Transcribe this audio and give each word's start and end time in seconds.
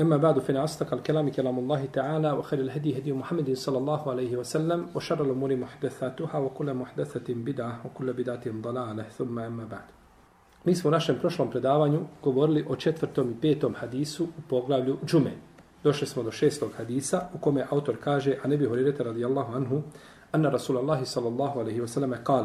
أما 0.00 0.16
بعد 0.16 0.38
فإن 0.38 0.56
أصدق 0.56 0.94
الكلام 0.94 1.28
كلام 1.28 1.58
الله 1.58 1.84
تعالى 1.84 2.32
وخير 2.32 2.60
الهدي 2.60 2.98
هدي 2.98 3.12
محمد 3.12 3.52
صلى 3.52 3.78
الله 3.78 4.10
عليه 4.10 4.36
وسلم 4.36 4.86
وشر 4.94 5.24
الأمور 5.24 5.56
محدثاتها 5.56 6.38
وكل 6.38 6.74
محدثة 6.74 7.34
بدعة 7.34 7.80
وكل 7.84 8.12
بدعة 8.12 8.42
ضلالة 8.46 9.02
ثم 9.02 9.38
أما 9.38 9.64
بعد 9.64 9.84
Mi 10.64 10.74
smo 10.74 10.88
u 10.88 10.90
našem 10.90 11.18
prošlom 11.18 11.50
predavanju 11.50 12.00
govorili 12.22 12.64
o 12.68 12.76
četvrtom 12.76 13.30
i 13.30 13.40
petom 13.40 13.74
hadisu 13.74 14.24
u 14.24 14.42
poglavlju 14.48 14.98
džume. 15.06 15.30
Došli 15.84 16.06
smo 16.06 16.22
do 16.22 16.30
šestog 16.30 16.72
hadisa 16.76 17.28
u 17.34 17.38
kome 17.38 17.66
autor 17.70 17.96
kaže, 18.04 18.36
a 18.44 18.48
nebi 18.48 18.66
horirete 18.66 19.04
radijallahu 19.04 19.56
anhu, 19.56 19.82
anna 20.32 20.50
Rasulallahi 20.50 21.06
sallallahu 21.06 21.60
alaihi 21.60 21.80
wasallam 21.80 22.24
kal, 22.24 22.44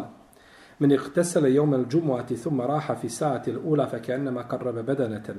من 0.79 0.91
اغتسل 0.91 1.45
يوم 1.45 1.75
الجمعة 1.75 2.35
ثم 2.35 2.61
راح 2.61 2.93
في 2.93 3.09
ساعة 3.09 3.43
الأولى 3.47 3.87
فكأنما 3.87 4.41
قرب 4.41 4.75
بدنة 4.75 5.35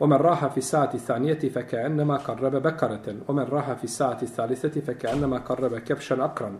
ومن 0.00 0.16
راح 0.16 0.46
في 0.46 0.58
الساعة 0.58 0.90
الثانية 0.94 1.38
فكأنما 1.38 2.16
قرب 2.16 2.56
بكرة 2.62 3.16
ومن 3.28 3.42
راح 3.42 3.72
في 3.72 3.84
الساعة 3.84 4.18
الثالثة 4.22 4.80
فكأنما 4.80 5.38
قرب 5.38 5.78
كبشا 5.78 6.24
أقرا. 6.24 6.58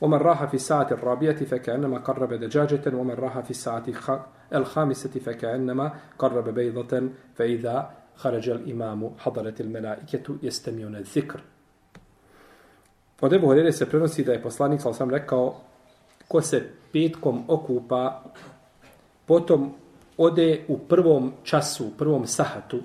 ومن 0.00 0.18
راح 0.18 0.44
في 0.44 0.54
الساعة 0.54 0.88
الرابعة 0.90 1.44
فكأنما 1.44 1.98
قرب 1.98 2.34
دجاجة 2.34 2.96
ومن 2.96 3.14
راح 3.14 3.40
في 3.40 3.50
الساعة 3.50 3.84
الخامسة 4.54 5.10
فكأنما 5.10 5.92
قرب 6.18 6.48
بيضة. 6.48 7.08
فإذا 7.34 7.90
خرج 8.16 8.48
الإمام 8.48 9.10
حضرت 9.18 9.60
الملائكة 9.60 10.36
يستمعون 10.42 10.96
الذكر. 10.96 11.40
Od 13.22 13.32
Ebu 13.32 13.46
Horeire 13.46 13.72
se 13.72 13.86
prenosi 13.86 14.24
da 14.24 14.32
je 14.32 14.42
poslanik, 14.42 14.80
sam 14.80 15.10
rekao, 15.10 15.60
ko 16.28 16.40
se 16.40 16.62
petkom 16.92 17.44
okupa, 17.48 18.22
potom 19.26 19.74
ode 20.20 20.64
u 20.68 20.78
prvom 20.78 21.32
času, 21.42 21.86
u 21.86 21.90
prvom 21.98 22.26
sahatu, 22.26 22.78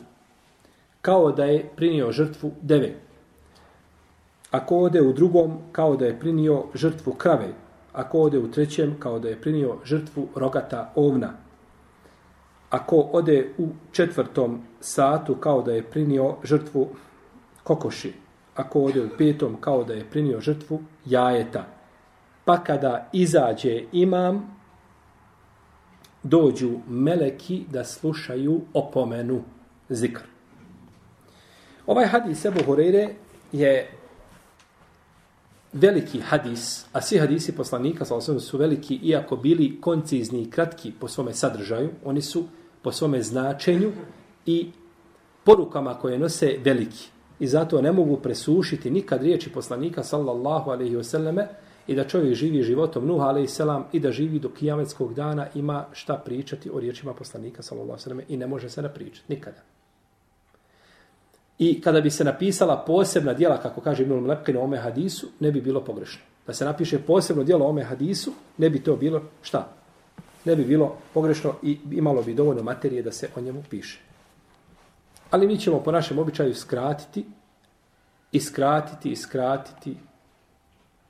kao 1.01 1.31
da 1.31 1.45
je 1.45 1.69
prinio 1.75 2.11
žrtvu 2.11 2.51
deve. 2.61 2.93
Ako 4.51 4.77
ode 4.77 5.01
u 5.01 5.13
drugom, 5.13 5.57
kao 5.71 5.95
da 5.95 6.05
je 6.05 6.19
prinio 6.19 6.63
žrtvu 6.73 7.13
krave. 7.13 7.49
Ako 7.93 8.21
ode 8.21 8.39
u 8.39 8.51
trećem, 8.51 8.95
kao 8.99 9.19
da 9.19 9.29
je 9.29 9.41
prinio 9.41 9.75
žrtvu 9.83 10.27
rogata 10.35 10.93
ovna. 10.95 11.33
Ako 12.69 13.09
ode 13.11 13.49
u 13.57 13.67
četvrtom 13.91 14.61
satu, 14.79 15.35
kao 15.35 15.61
da 15.61 15.73
je 15.73 15.83
prinio 15.83 16.35
žrtvu 16.43 16.87
kokoši. 17.63 18.13
Ako 18.55 18.83
ode 18.83 19.03
u 19.03 19.09
petom, 19.17 19.57
kao 19.61 19.83
da 19.83 19.93
je 19.93 20.09
prinio 20.11 20.41
žrtvu 20.41 20.81
jajeta. 21.05 21.65
Pa 22.45 22.63
kada 22.63 23.09
izađe 23.13 23.83
imam, 23.91 24.54
dođu 26.25 26.71
meleki 26.89 27.63
da 27.71 27.83
slušaju 27.83 28.61
opomenu 28.73 29.43
zikr. 29.89 30.21
Ovaj 31.87 32.05
hadis 32.05 32.45
Ebu 32.45 32.63
Horeire 32.65 33.09
je 33.51 33.91
veliki 35.73 36.19
hadis, 36.19 36.85
a 36.93 37.01
svi 37.01 37.19
hadisi 37.19 37.55
poslanika 37.55 38.05
su 38.39 38.57
veliki, 38.57 38.95
iako 38.95 39.35
bili 39.35 39.81
koncizni 39.81 40.41
i 40.41 40.49
kratki 40.49 40.91
po 40.99 41.07
svome 41.07 41.33
sadržaju, 41.33 41.89
oni 42.05 42.21
su 42.21 42.43
po 42.81 42.91
svome 42.91 43.21
značenju 43.21 43.91
i 44.45 44.71
porukama 45.43 45.93
koje 45.93 46.19
nose 46.19 46.57
veliki. 46.63 47.09
I 47.39 47.47
zato 47.47 47.81
ne 47.81 47.91
mogu 47.91 48.17
presušiti 48.17 48.91
nikad 48.91 49.21
riječi 49.21 49.51
poslanika 49.51 50.03
sallallahu 50.03 50.71
alaihi 50.71 50.95
wasallame, 50.95 51.45
i 51.87 51.95
da 51.95 52.03
čovjek 52.03 52.35
živi 52.35 52.63
životom 52.63 53.05
Nuh 53.07 53.21
a.s. 53.21 53.59
i 53.91 53.99
da 53.99 54.11
živi 54.11 54.39
do 54.39 54.49
kijametskog 54.49 55.13
dana 55.13 55.47
ima 55.55 55.85
šta 55.91 56.21
pričati 56.25 56.69
o 56.73 56.79
riječima 56.79 57.13
poslanika 57.13 57.61
s.a.v. 57.61 58.23
i 58.27 58.37
ne 58.37 58.47
može 58.47 58.69
se 58.69 58.81
napričati 58.81 59.33
nikada. 59.33 59.61
I 61.59 61.81
kada 61.81 62.01
bi 62.01 62.09
se 62.09 62.23
napisala 62.23 62.83
posebna 62.87 63.33
dijela, 63.33 63.61
kako 63.61 63.81
kaže 63.81 64.03
Ibn 64.03 64.25
Lepkin 64.25 64.57
o 64.57 64.61
ome 64.61 64.77
hadisu, 64.77 65.27
ne 65.39 65.51
bi 65.51 65.61
bilo 65.61 65.83
pogrešno. 65.83 66.21
Da 66.47 66.53
se 66.53 66.65
napiše 66.65 66.99
posebno 66.99 67.43
dijelo 67.43 67.65
o 67.65 67.69
ome 67.69 67.83
hadisu, 67.83 68.33
ne 68.57 68.69
bi 68.69 68.83
to 68.83 68.95
bilo 68.95 69.21
šta? 69.41 69.71
Ne 70.45 70.55
bi 70.55 70.65
bilo 70.65 70.97
pogrešno 71.13 71.53
i 71.63 71.77
imalo 71.91 72.23
bi 72.23 72.33
dovoljno 72.33 72.63
materije 72.63 73.03
da 73.03 73.11
se 73.11 73.29
o 73.35 73.41
njemu 73.41 73.63
piše. 73.69 73.99
Ali 75.31 75.47
mi 75.47 75.57
ćemo 75.57 75.79
po 75.79 75.91
našem 75.91 76.19
običaju 76.19 76.55
skratiti 76.55 77.25
i 78.31 78.39
skratiti 78.39 79.11
i 79.11 79.15
skratiti 79.15 79.95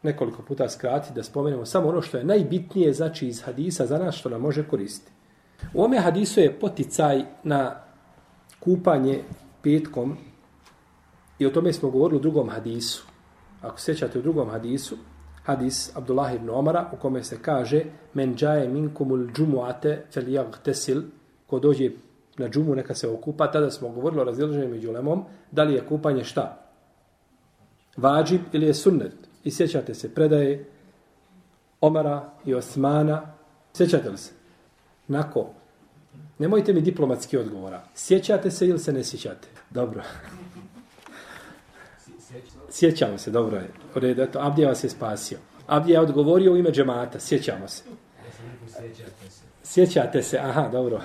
nekoliko 0.05 0.41
puta 0.41 0.69
skrati 0.69 1.13
da 1.13 1.23
spomenemo 1.23 1.65
samo 1.65 1.89
ono 1.89 2.01
što 2.01 2.17
je 2.17 2.23
najbitnije 2.23 2.93
znači 2.93 3.27
iz 3.27 3.41
hadisa 3.43 3.85
za 3.85 3.97
nas 3.97 4.15
što 4.15 4.29
nam 4.29 4.41
može 4.41 4.67
koristiti. 4.67 5.11
U 5.73 5.83
ome 5.83 5.99
hadisu 5.99 6.39
je 6.39 6.59
poticaj 6.59 7.23
na 7.43 7.75
kupanje 8.59 9.23
petkom 9.61 10.17
i 11.39 11.45
o 11.45 11.49
tome 11.49 11.73
smo 11.73 11.89
govorili 11.89 12.17
u 12.17 12.21
drugom 12.21 12.49
hadisu. 12.49 13.05
Ako 13.61 13.79
sećate 13.79 14.19
u 14.19 14.21
drugom 14.21 14.49
hadisu, 14.49 14.97
hadis 15.43 15.95
Abdullah 15.95 16.35
ibn 16.35 16.49
Omara 16.49 16.89
u 16.93 16.97
kome 16.97 17.23
se 17.23 17.41
kaže 17.41 17.83
men 18.13 18.35
džaje 18.35 18.69
minkumul 18.69 19.27
džumuate 19.33 20.05
fel 20.11 20.45
tesil 20.63 21.01
ko 21.47 21.59
dođe 21.59 21.91
na 22.37 22.49
džumu 22.49 22.75
neka 22.75 22.95
se 22.95 23.09
okupa, 23.09 23.51
tada 23.51 23.71
smo 23.71 23.89
govorili 23.89 24.21
o 24.21 24.23
razdjelženju 24.23 24.69
među 24.69 24.91
lemom, 24.91 25.23
da 25.51 25.63
li 25.63 25.73
je 25.73 25.85
kupanje 25.85 26.23
šta? 26.23 26.67
Vađib 27.97 28.41
ili 28.53 28.65
je 28.65 28.73
sunnet? 28.73 29.24
I 29.45 29.51
sjećate 29.51 29.93
se 29.93 30.13
predaje 30.13 30.65
Omara 31.81 32.29
i 32.45 32.53
Osmana. 32.53 33.33
Sjećate 33.73 34.09
li 34.09 34.17
se? 34.17 34.31
Nako. 35.07 35.49
Nemojte 36.39 36.73
mi 36.73 36.81
diplomatski 36.81 37.37
odgovora. 37.37 37.83
Sjećate 37.95 38.51
se 38.51 38.67
ili 38.67 38.79
se 38.79 38.93
ne 38.93 39.03
sjećate? 39.03 39.47
Dobro. 39.69 40.03
Sjećamo 42.69 43.17
se, 43.17 43.31
dobro 43.31 43.57
je. 43.57 43.69
U 43.95 43.99
redu, 43.99 44.21
eto, 44.21 44.39
Abdija 44.41 44.69
vas 44.69 44.83
je 44.83 44.89
spasio. 44.89 45.37
Abdija 45.67 45.99
je 45.99 46.03
odgovorio 46.03 46.53
u 46.53 46.57
ime 46.57 46.71
džemata. 46.71 47.19
Sjećamo 47.19 47.67
se. 47.67 47.83
Sjećate 49.63 50.23
se, 50.23 50.37
aha, 50.37 50.69
dobro. 50.71 51.01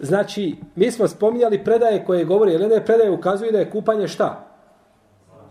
Znači, 0.00 0.56
mi 0.76 0.90
smo 0.90 1.08
spominjali 1.08 1.64
predaje 1.64 2.04
koje 2.04 2.24
govori, 2.24 2.52
jer 2.52 2.84
predaje 2.84 3.10
ukazuju 3.10 3.52
da 3.52 3.58
je 3.58 3.70
kupanje 3.70 4.08
šta? 4.08 4.49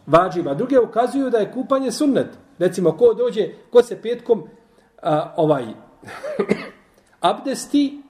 Vađiva. 0.09 0.53
Druge 0.53 0.79
ukazuju 0.79 1.29
da 1.29 1.37
je 1.37 1.51
kupanje 1.51 1.91
sunnet. 1.91 2.27
Recimo, 2.59 2.97
ko 2.97 3.13
dođe, 3.13 3.49
ko 3.71 3.83
se 3.83 4.01
petkom 4.01 4.43
a, 5.01 5.33
ovaj 5.37 5.65
abdesti, 7.31 8.01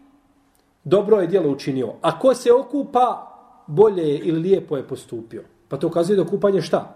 dobro 0.84 1.22
je 1.22 1.28
djelo 1.28 1.50
učinio. 1.50 1.94
A 2.02 2.20
ko 2.20 2.34
se 2.34 2.54
okupa, 2.54 3.26
bolje 3.68 4.04
je 4.10 4.18
ili 4.18 4.40
lijepo 4.40 4.78
je 4.78 4.88
postupio. 4.88 5.44
Pa 5.68 5.78
to 5.78 5.88
ukazuje 5.88 6.18
da 6.18 6.26
kupanje 6.26 6.62
šta? 6.62 6.96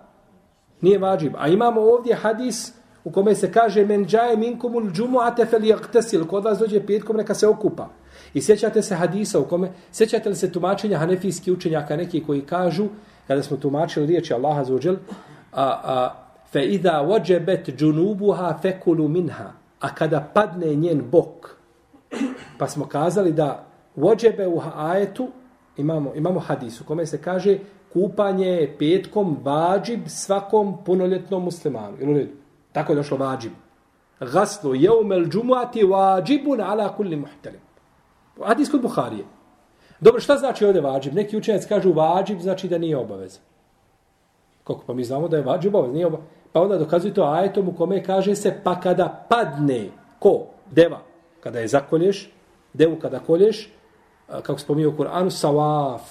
Nije 0.81 0.99
vađiv. 0.99 1.31
A 1.37 1.47
imamo 1.47 1.81
ovdje 1.81 2.15
hadis 2.15 2.73
u 3.03 3.11
kome 3.11 3.35
se 3.35 3.51
kaže 3.51 3.85
men 3.85 4.05
džaje 4.05 4.37
minkumul 4.37 4.91
džumu 4.91 5.19
atefel 5.19 5.65
jaktesil. 5.65 6.25
Kod 6.25 6.43
vas 6.43 6.59
dođe 6.59 6.85
petkom, 6.85 7.17
neka 7.17 7.33
se 7.33 7.47
okupa. 7.47 7.89
I 8.33 8.41
sjećate 8.41 8.81
se 8.81 8.95
hadisa 8.95 9.39
u 9.39 9.45
kome, 9.45 9.71
sjećate 9.91 10.29
li 10.29 10.35
se 10.35 10.51
tumačenja 10.51 10.97
hanefijski 10.97 11.51
učenjaka 11.51 11.97
neki 11.97 12.23
koji 12.23 12.41
kažu 12.41 12.87
kada 13.27 13.43
smo 13.43 13.57
tumačili 13.57 14.05
riječi 14.05 14.33
Allaha 14.33 14.63
za 14.63 14.75
uđel, 14.75 14.95
a, 15.51 15.63
a, 15.83 16.13
fe 16.51 16.65
idha 16.65 17.01
vođebet 17.01 17.69
džunubuha 17.69 18.57
fekulu 18.61 19.07
minha, 19.07 19.51
a 19.79 19.95
kada 19.95 20.29
padne 20.33 20.75
njen 20.75 21.01
bok, 21.11 21.57
pa 22.57 22.67
smo 22.67 22.85
kazali 22.85 23.31
da 23.31 23.65
vođebe 23.95 24.47
u 24.47 24.61
ajetu, 24.75 25.27
imamo, 25.77 26.13
imamo 26.15 26.39
hadis 26.39 26.81
u 26.81 26.85
kome 26.85 27.05
se 27.05 27.21
kaže 27.21 27.57
kupanje 27.93 28.47
je 28.47 28.77
petkom 28.77 29.37
vađib 29.43 30.01
svakom 30.07 30.83
punoljetnom 30.85 31.43
muslimanu. 31.43 31.97
Ili 31.99 32.13
redu? 32.13 32.31
Tako 32.71 32.91
je 32.91 32.95
došlo 32.95 33.17
vađib. 33.17 33.51
Gaslu 34.19 34.75
jeumel 34.75 35.25
džumuati 35.25 35.83
vađibun 35.83 36.61
ala 36.61 36.95
kulli 36.95 37.15
muhtelim. 37.15 37.61
Hadis 38.45 38.71
kod 38.71 38.81
Buharije. 38.81 39.25
Dobro, 39.99 40.21
šta 40.21 40.37
znači 40.37 40.65
ovdje 40.65 40.81
vađib? 40.81 41.13
Neki 41.13 41.37
učenjaci 41.37 41.69
kažu 41.69 41.93
vađib 41.93 42.39
znači 42.39 42.67
da 42.67 42.77
nije 42.77 42.97
obaveza. 42.97 43.39
Kako? 44.63 44.83
Pa 44.87 44.93
mi 44.93 45.03
znamo 45.03 45.27
da 45.27 45.37
je 45.37 45.43
vađib 45.43 45.75
obaveza, 45.75 45.93
nije 45.93 46.07
obaveza. 46.07 46.27
Pa 46.51 46.61
onda 46.61 46.77
dokazuju 46.77 47.13
to 47.13 47.23
ajetom 47.23 47.69
u 47.69 47.75
kome 47.75 48.03
kaže 48.03 48.35
se 48.35 48.59
pa 48.63 48.79
kada 48.79 49.25
padne 49.29 49.89
ko? 50.19 50.45
Deva. 50.71 50.99
Kada 51.39 51.59
je 51.59 51.67
zakolješ, 51.67 52.31
devu 52.73 52.95
kada 52.95 53.19
kolješ, 53.19 53.69
kako 54.27 54.59
spominje 54.59 54.87
u 54.87 54.97
Kur'anu, 54.97 55.29
savaf. 55.29 56.01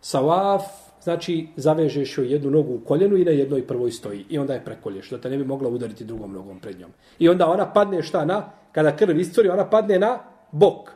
Savaf 0.00 0.62
znači 1.02 1.48
zavežeš 1.56 2.18
joj 2.18 2.32
jednu 2.32 2.50
nogu 2.50 2.74
u 2.74 2.80
koljenu 2.80 3.16
i 3.16 3.24
na 3.24 3.30
jednoj 3.30 3.66
prvoj 3.66 3.90
stoji. 3.90 4.26
I 4.28 4.38
onda 4.38 4.54
je 4.54 4.64
prekolješ, 4.64 5.10
da 5.10 5.20
te 5.20 5.30
ne 5.30 5.36
bi 5.36 5.44
mogla 5.44 5.68
udariti 5.68 6.04
drugom 6.04 6.32
nogom 6.32 6.60
pred 6.60 6.80
njom. 6.80 6.90
I 7.18 7.28
onda 7.28 7.48
ona 7.48 7.72
padne 7.72 8.02
šta 8.02 8.24
na, 8.24 8.50
kada 8.72 8.96
krv 8.96 9.18
iscuri, 9.18 9.48
ona 9.48 9.70
padne 9.70 9.98
na 9.98 10.18
bok. 10.52 10.90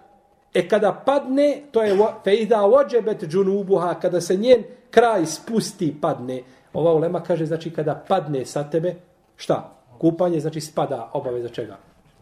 E 0.57 0.69
kada 0.69 0.93
padne, 0.93 1.63
to 1.71 1.83
je 1.83 1.97
fejda 2.25 2.65
ođebet 2.65 3.25
džunubuha, 3.29 3.95
kada 4.01 4.21
se 4.21 4.37
njen 4.37 4.63
kraj 4.91 5.27
spusti, 5.27 5.97
padne. 6.01 6.43
Ova 6.73 6.95
ulema 6.95 7.21
kaže, 7.21 7.47
znači 7.47 7.71
kada 7.71 7.95
padne 8.09 8.45
sa 8.45 8.63
tebe, 8.71 8.95
šta? 9.37 9.73
Kupanje, 9.99 10.41
znači 10.41 10.61
spada 10.61 11.11
obaveza 11.13 11.49
čega? 11.49 11.77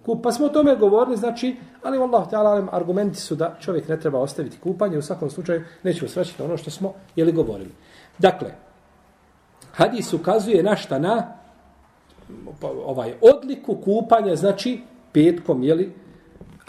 Kup, 0.05 0.23
pa 0.23 0.33
smo 0.33 0.47
o 0.47 0.49
tome 0.49 0.77
govorili, 0.77 1.17
znači, 1.17 1.57
ali 1.83 1.99
Allah 1.99 2.27
ta'ala 2.31 2.69
argumenti 2.73 3.21
su 3.21 3.35
da 3.35 3.55
čovjek 3.61 3.89
ne 3.89 4.01
treba 4.01 4.19
ostaviti 4.19 4.59
kupanje, 4.59 4.99
u 4.99 5.03
svakom 5.03 5.31
slučaju 5.31 5.63
nećemo 5.83 6.09
svraćati 6.09 6.43
ono 6.43 6.57
što 6.57 6.71
smo 6.71 6.95
jeli 7.17 7.33
govorili. 7.33 7.71
Dakle, 8.19 8.51
hadis 9.73 10.13
ukazuje 10.13 10.63
na 10.63 10.77
šta 10.77 10.99
na 10.99 11.37
ovaj 12.87 13.15
odliku 13.21 13.77
kupanja, 13.77 14.37
znači 14.37 14.81
petkom, 15.13 15.63
jeli, 15.63 15.93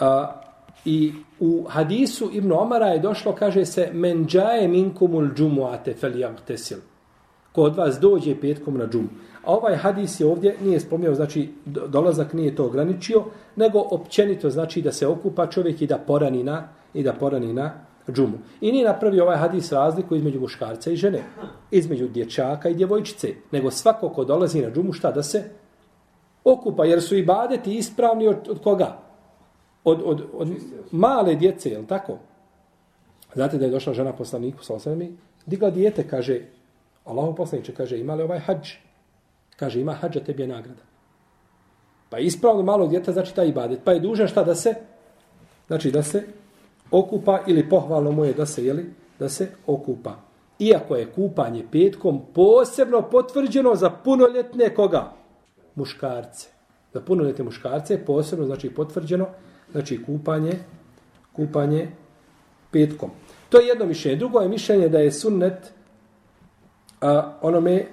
a, 0.00 0.45
i 0.86 1.12
u 1.40 1.64
hadisu 1.68 2.30
Ibn 2.32 2.52
Omara 2.52 2.86
je 2.86 2.98
došlo, 2.98 3.32
kaže 3.32 3.64
se, 3.64 3.90
men 3.92 4.26
džaje 4.26 4.68
minkumul 4.68 5.28
džumuate 5.34 5.94
fel 5.94 6.20
jagtesil. 6.20 6.78
Ko 7.52 7.62
od 7.62 7.76
vas 7.76 7.98
dođe 8.00 8.40
petkom 8.40 8.78
na 8.78 8.86
džumu. 8.86 9.08
A 9.44 9.52
ovaj 9.54 9.76
hadis 9.76 10.20
je 10.20 10.26
ovdje, 10.26 10.56
nije 10.62 10.80
spomnio, 10.80 11.14
znači 11.14 11.48
dolazak 11.64 12.32
nije 12.32 12.56
to 12.56 12.64
ograničio, 12.66 13.24
nego 13.56 13.82
općenito 13.90 14.50
znači 14.50 14.82
da 14.82 14.92
se 14.92 15.06
okupa 15.06 15.46
čovjek 15.46 15.82
i 15.82 15.86
da 15.86 15.98
porani 15.98 16.44
na, 16.44 16.68
i 16.94 17.02
da 17.02 17.12
porani 17.12 17.52
na 17.52 17.72
džumu. 18.12 18.38
I 18.60 18.72
nije 18.72 18.84
napravio 18.84 19.24
ovaj 19.24 19.36
hadis 19.36 19.72
razliku 19.72 20.16
između 20.16 20.40
muškarca 20.40 20.90
i 20.90 20.96
žene, 20.96 21.22
između 21.70 22.08
dječaka 22.08 22.68
i 22.68 22.74
djevojčice, 22.74 23.34
nego 23.52 23.70
svako 23.70 24.08
ko 24.08 24.24
dolazi 24.24 24.62
na 24.62 24.70
džumu 24.70 24.92
šta 24.92 25.12
da 25.12 25.22
se 25.22 25.44
okupa, 26.44 26.84
jer 26.84 27.02
su 27.02 27.16
i 27.16 27.24
badeti 27.24 27.74
ispravni 27.74 28.28
od, 28.28 28.48
od 28.48 28.62
koga? 28.62 29.05
Od, 29.86 30.02
od, 30.04 30.22
od 30.32 30.48
male 30.90 31.34
djece, 31.34 31.70
je 31.70 31.86
tako? 31.86 32.18
Znate 33.34 33.58
da 33.58 33.64
je 33.64 33.70
došla 33.70 33.92
žena 33.94 34.12
poslaniku 34.12 34.64
sa 34.64 34.74
osremi, 34.74 35.12
digla 35.46 35.70
dijete, 35.70 36.08
kaže, 36.08 36.40
Allahu 37.04 37.34
poslaniče, 37.34 37.74
kaže, 37.74 37.98
imali 37.98 38.22
ovaj 38.22 38.38
hađ? 38.38 38.72
Kaže, 39.56 39.80
ima 39.80 39.92
hađa, 39.94 40.20
tebi 40.20 40.42
je 40.42 40.48
nagrada. 40.48 40.82
Pa 42.10 42.18
ispravno 42.18 42.62
malo 42.62 42.86
djeta 42.86 43.12
znači 43.12 43.34
taj 43.34 43.48
ibadet. 43.48 43.80
Pa 43.84 43.92
je 43.92 44.00
dužan 44.00 44.28
šta 44.28 44.44
da 44.44 44.54
se, 44.54 44.74
znači 45.66 45.90
da 45.90 46.02
se 46.02 46.24
okupa 46.90 47.40
ili 47.46 47.68
pohvalno 47.68 48.12
mu 48.12 48.24
je 48.24 48.32
da 48.32 48.46
se, 48.46 48.64
jeli, 48.66 48.90
da 49.18 49.28
se 49.28 49.48
okupa. 49.66 50.16
Iako 50.58 50.96
je 50.96 51.12
kupanje 51.12 51.64
petkom 51.72 52.22
posebno 52.34 53.02
potvrđeno 53.02 53.74
za 53.74 53.90
punoljetne 53.90 54.74
koga? 54.74 55.12
Muškarce. 55.74 56.48
Za 56.92 57.00
punoljetne 57.00 57.44
muškarce 57.44 58.04
posebno 58.04 58.46
znači 58.46 58.74
potvrđeno 58.74 59.26
znači 59.76 60.02
kupanje 60.04 60.52
kupanje 61.36 61.88
petkom. 62.70 63.10
To 63.48 63.60
je 63.60 63.66
jedno 63.66 63.86
mišljenje. 63.86 64.16
Drugo 64.16 64.40
je 64.40 64.48
mišljenje 64.48 64.88
da 64.88 64.98
je 64.98 65.12
sunnet 65.12 65.72
a, 67.00 67.38
onome 67.42 67.84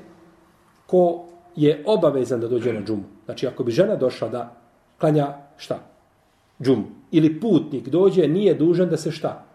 ko 0.87 1.25
je 1.55 1.83
obavezan 1.85 2.39
da 2.39 2.47
dođe 2.47 2.73
na 2.73 2.81
džumu. 2.81 3.03
Znači, 3.25 3.47
ako 3.47 3.63
bi 3.63 3.71
žena 3.71 3.95
došla 3.95 4.29
da 4.29 4.55
klanja 4.99 5.27
šta? 5.57 5.79
Džumu. 6.61 6.83
Ili 7.11 7.39
putnik 7.39 7.89
dođe, 7.89 8.27
nije 8.27 8.53
dužan 8.53 8.89
da 8.89 8.97
se 8.97 9.11
šta? 9.11 9.45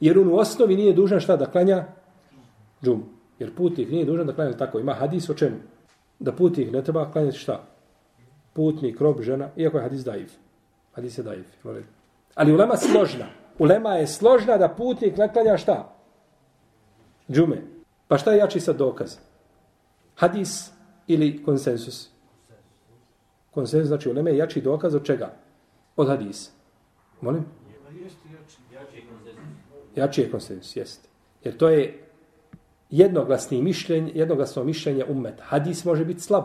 Jer 0.00 0.18
on 0.18 0.28
u 0.28 0.36
osnovi 0.36 0.76
nije 0.76 0.92
dužan 0.92 1.20
šta 1.20 1.36
da 1.36 1.46
klanja? 1.46 1.84
Džumu. 2.84 3.04
Jer 3.38 3.54
putnik 3.54 3.90
nije 3.90 4.04
dužan 4.04 4.26
da 4.26 4.34
klanja 4.34 4.56
tako. 4.56 4.78
Ima 4.78 4.94
hadis 4.94 5.30
o 5.30 5.34
čemu? 5.34 5.56
Da 6.18 6.32
putnik 6.32 6.72
ne 6.72 6.82
treba 6.82 7.10
klanjati 7.12 7.38
šta? 7.38 7.62
Putnik, 8.52 9.00
rob, 9.00 9.22
žena, 9.22 9.50
iako 9.56 9.78
je 9.78 9.82
hadis 9.82 10.04
daiv. 10.04 10.45
Hadis 10.96 11.18
je 11.18 11.24
daif. 11.24 11.46
Ali 12.34 12.52
ulema 12.52 12.74
je 12.74 12.78
složna. 12.78 13.26
Ulema 13.58 13.94
je 13.94 14.06
složna 14.06 14.56
da 14.56 14.68
putnik 14.68 15.16
ne 15.16 15.32
klanja 15.32 15.56
šta? 15.56 15.92
Džume. 17.30 17.62
Pa 18.08 18.18
šta 18.18 18.32
je 18.32 18.38
jači 18.38 18.60
sad 18.60 18.76
dokaz? 18.76 19.16
Hadis 20.14 20.70
ili 21.06 21.42
konsensus? 21.44 22.08
Konsensus 23.50 23.88
znači 23.88 24.08
ulema 24.08 24.30
je 24.30 24.36
jači 24.36 24.60
dokaz 24.60 24.94
od 24.94 25.04
čega? 25.04 25.32
Od 25.96 26.08
hadisa. 26.08 26.50
Molim? 27.20 27.44
Jači 29.96 30.20
je 30.20 30.30
konsensus, 30.30 30.76
jeste. 30.76 31.08
Jer 31.44 31.56
to 31.56 31.68
je 31.68 32.04
jednoglasni 32.90 33.62
mišljenje, 33.62 34.12
jednoglasno 34.14 34.64
mišljenje 34.64 35.04
ummet. 35.04 35.34
Hadis 35.40 35.84
može 35.84 36.04
biti 36.04 36.20
slab. 36.20 36.44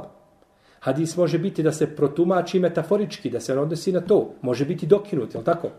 Hadis 0.82 1.18
može 1.18 1.38
biti 1.38 1.64
da 1.64 1.72
se 1.72 1.96
protumači 1.96 2.60
metaforički, 2.60 3.30
da 3.30 3.40
se 3.40 3.58
odnosi 3.58 3.92
na 3.92 4.02
to. 4.02 4.34
Može 4.42 4.66
biti 4.66 4.88
dokinut, 4.88 5.34
jel 5.34 5.44
tako? 5.44 5.70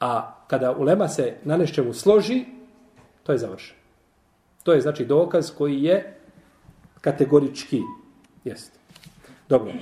A 0.00 0.34
kada 0.46 0.72
ulema 0.72 1.08
se 1.08 1.34
na 1.44 1.56
nešćemu 1.56 1.92
složi, 1.92 2.44
to 3.22 3.32
je 3.32 3.38
završeno. 3.38 3.80
To 4.62 4.72
je 4.72 4.80
znači 4.80 5.04
dokaz 5.04 5.50
koji 5.58 5.82
je 5.82 6.16
kategorički. 7.00 7.80
Jeste. 8.44 8.78
Dobro. 9.48 9.72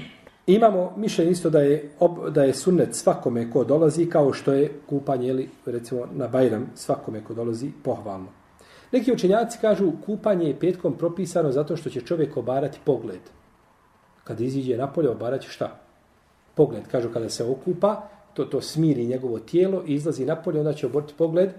Imamo 0.46 0.92
mišljenje 0.96 1.30
isto 1.30 1.50
da 1.50 1.60
je, 1.60 1.90
ob, 2.00 2.30
da 2.30 2.44
je 2.44 2.54
sunnet 2.54 2.94
svakome 2.94 3.50
ko 3.50 3.64
dolazi, 3.64 4.06
kao 4.10 4.32
što 4.32 4.52
je 4.52 4.72
kupanje, 4.86 5.28
ili, 5.28 5.48
recimo 5.66 6.06
na 6.12 6.28
Bajram, 6.28 6.70
svakome 6.74 7.24
ko 7.24 7.34
dolazi, 7.34 7.70
pohvalno. 7.84 8.28
Neki 8.92 9.12
učenjaci 9.12 9.58
kažu 9.60 9.92
kupanje 10.06 10.46
je 10.46 10.58
petkom 10.60 10.94
propisano 10.94 11.52
zato 11.52 11.76
što 11.76 11.90
će 11.90 12.00
čovjek 12.00 12.36
obarati 12.36 12.78
pogled. 12.84 13.20
Kad 14.28 14.40
iziđe 14.40 14.76
napolje, 14.76 15.10
obarat 15.10 15.40
će 15.42 15.48
šta? 15.48 15.80
Pogled. 16.54 16.82
Kažu 16.90 17.08
kada 17.12 17.28
se 17.28 17.44
okupa, 17.44 18.08
to, 18.34 18.44
to 18.44 18.60
smiri 18.60 19.06
njegovo 19.06 19.38
tijelo 19.38 19.82
i 19.86 19.94
izlazi 19.94 20.24
napolje, 20.24 20.60
onda 20.60 20.72
će 20.72 20.86
oboriti 20.86 21.14
pogled. 21.18 21.50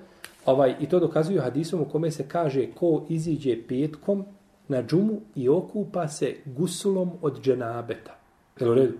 Ovaj, 0.46 0.76
I 0.80 0.90
to 0.90 1.00
dokazuju 1.00 1.42
hadisom 1.42 1.82
u 1.82 1.86
kome 1.86 2.12
se 2.12 2.28
kaže 2.28 2.68
ko 2.76 3.06
iziđe 3.10 3.58
petkom, 3.68 4.26
na 4.68 4.84
džumu 4.84 5.22
i 5.36 5.50
okupa 5.50 6.08
se 6.08 6.36
gusulom 6.46 7.12
od 7.22 7.42
dženabeta. 7.42 8.16
Jel 8.60 8.72
u 8.72 8.74
redu? 8.74 8.98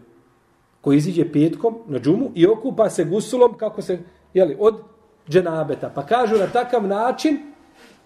Ko 0.82 0.94
iziđe 0.94 1.32
petkom 1.32 1.78
na 1.88 2.00
džumu 2.00 2.32
i 2.36 2.48
okupa 2.48 2.90
se 2.90 3.04
gusulom 3.04 3.58
kako 3.58 3.82
se, 3.82 4.00
jeli, 4.34 4.58
od 4.60 4.76
dženabeta. 5.30 5.92
Pa 5.96 6.06
kažu 6.06 6.38
na 6.38 6.48
takav 6.48 6.88
način, 6.88 7.38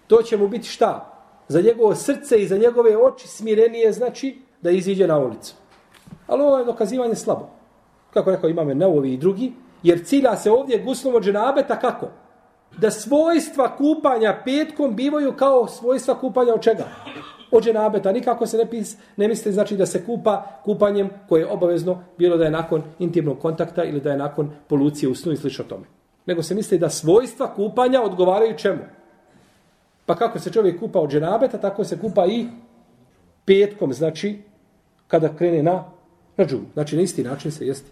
to 0.08 0.22
će 0.22 0.38
mu 0.38 0.48
biti 0.48 0.68
šta? 0.68 1.10
Za 1.48 1.62
njegovo 1.62 1.96
srce 1.96 2.42
i 2.42 2.48
za 2.48 2.58
njegove 2.58 2.98
oči 2.98 3.28
smirenije 3.28 3.92
znači 3.92 4.42
da 4.64 4.72
iziđe 4.72 5.08
na 5.08 5.18
ulicu. 5.18 5.56
Ali 6.28 6.42
ovo 6.42 6.58
je 6.58 6.66
dokazivanje 6.66 7.16
slabo. 7.16 7.50
Kako 8.14 8.32
rekao 8.32 8.50
imame 8.50 8.76
Neovi 8.76 9.14
i 9.14 9.18
drugi, 9.18 9.54
jer 9.84 10.06
cilja 10.06 10.36
se 10.36 10.52
ovdje 10.52 10.84
guslom 10.84 11.16
od 11.16 11.24
dženabeta 11.24 11.80
kako? 11.80 12.08
Da 12.78 12.92
svojstva 12.92 13.76
kupanja 13.78 14.42
petkom 14.46 14.96
bivaju 14.96 15.34
kao 15.38 15.68
svojstva 15.68 16.20
kupanja 16.20 16.54
od 16.54 16.62
čega? 16.62 16.86
od 17.54 17.64
dženabeta. 17.64 18.12
Nikako 18.12 18.48
se 18.48 18.58
ne, 18.58 18.70
pis, 18.70 18.98
ne 19.18 19.28
misli 19.28 19.52
znači 19.52 19.78
da 19.78 19.86
se 19.86 20.06
kupa 20.06 20.62
kupanjem 20.66 21.10
koje 21.30 21.42
je 21.42 21.48
obavezno 21.48 22.04
bilo 22.18 22.38
da 22.38 22.44
je 22.44 22.52
nakon 22.52 22.84
intimnog 23.00 23.40
kontakta 23.40 23.84
ili 23.84 24.02
da 24.02 24.12
je 24.12 24.18
nakon 24.18 24.52
polucije 24.68 25.10
u 25.10 25.16
snu 25.16 25.32
i 25.32 25.38
slično 25.38 25.66
tome. 25.66 25.86
Nego 26.26 26.44
se 26.44 26.56
misli 26.56 26.78
da 26.78 26.90
svojstva 26.90 27.54
kupanja 27.54 28.02
odgovaraju 28.02 28.58
čemu? 28.58 28.82
Pa 30.06 30.16
kako 30.16 30.40
se 30.40 30.52
čovjek 30.52 30.80
kupa 30.80 31.00
od 31.00 31.12
dženabeta, 31.12 31.58
tako 31.58 31.84
se 31.84 32.00
kupa 32.00 32.26
i 32.26 32.48
petkom, 33.46 33.94
znači 33.94 34.42
kada 35.14 35.30
krene 35.38 35.64
na, 35.64 35.84
na 36.38 36.46
džumu. 36.46 36.66
Znači 36.74 36.96
na 36.96 37.02
isti 37.02 37.24
način 37.24 37.52
se 37.52 37.68
jesti. 37.68 37.92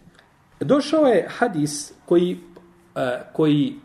Došao 0.60 1.06
je 1.06 1.28
hadis 1.30 1.94
koji, 2.06 2.34
uh, 2.34 3.02
koji 3.34 3.76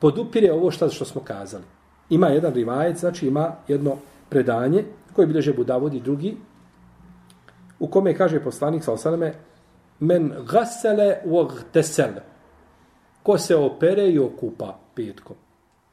podupire 0.00 0.52
ovo 0.52 0.70
što, 0.70 0.88
što 0.88 1.04
smo 1.04 1.20
kazali. 1.22 1.64
Ima 2.10 2.28
jedan 2.28 2.54
rivajec, 2.54 2.98
znači 3.00 3.26
ima 3.26 3.52
jedno 3.68 3.96
predanje 4.28 4.84
koje 5.12 5.26
bilježe 5.26 5.52
Budavod 5.52 5.94
i 5.94 6.00
drugi, 6.00 6.36
u 7.78 7.88
kome 7.88 8.14
kaže 8.14 8.40
poslanik 8.42 8.84
sa 8.84 8.92
osaleme, 8.92 9.32
men 10.00 10.32
gasele 10.50 11.16
u 11.24 11.46
ko 13.22 13.38
se 13.38 13.56
opere 13.56 14.10
i 14.10 14.18
okupa 14.18 14.78
petkom. 14.94 15.36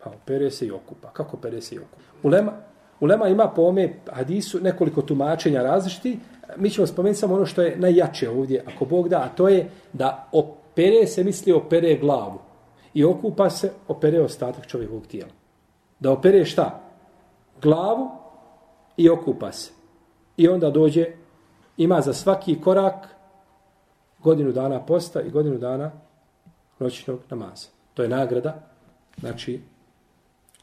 Pa 0.03 0.09
opere 0.09 0.51
se 0.51 0.65
i 0.65 0.71
okupa. 0.71 1.09
Kako 1.13 1.37
opere 1.37 1.61
se 1.61 1.75
i 1.75 1.79
okupa? 1.79 2.03
Ulema, 2.23 2.51
ulema 2.99 3.27
ima 3.27 3.47
po 3.55 3.61
ome 3.61 3.99
hadisu 4.11 4.59
nekoliko 4.61 5.01
tumačenja 5.01 5.63
različiti. 5.63 6.19
Mi 6.59 6.69
ćemo 6.69 6.87
spomenuti 6.87 7.19
samo 7.19 7.35
ono 7.35 7.45
što 7.45 7.61
je 7.61 7.77
najjače 7.77 8.29
ovdje, 8.29 8.63
ako 8.67 8.85
Bog 8.85 9.09
da, 9.09 9.17
a 9.17 9.35
to 9.35 9.47
je 9.47 9.69
da 9.93 10.29
opere 10.31 11.07
se 11.07 11.23
misli 11.23 11.51
opere 11.51 11.97
glavu. 11.97 12.39
I 12.93 13.03
okupa 13.03 13.49
se, 13.49 13.71
opere 13.87 14.21
ostatak 14.21 14.67
čovjekovog 14.67 15.07
tijela. 15.07 15.31
Da 15.99 16.11
opere 16.11 16.45
šta? 16.45 16.81
Glavu 17.61 18.09
i 18.97 19.09
okupa 19.09 19.51
se. 19.51 19.71
I 20.37 20.47
onda 20.47 20.69
dođe, 20.69 21.05
ima 21.77 22.01
za 22.01 22.13
svaki 22.13 22.61
korak 22.61 23.07
godinu 24.19 24.51
dana 24.51 24.85
posta 24.85 25.21
i 25.21 25.29
godinu 25.29 25.57
dana 25.57 25.91
noćnog 26.79 27.19
namaza. 27.29 27.67
To 27.93 28.03
je 28.03 28.09
nagrada, 28.09 28.59
znači, 29.19 29.61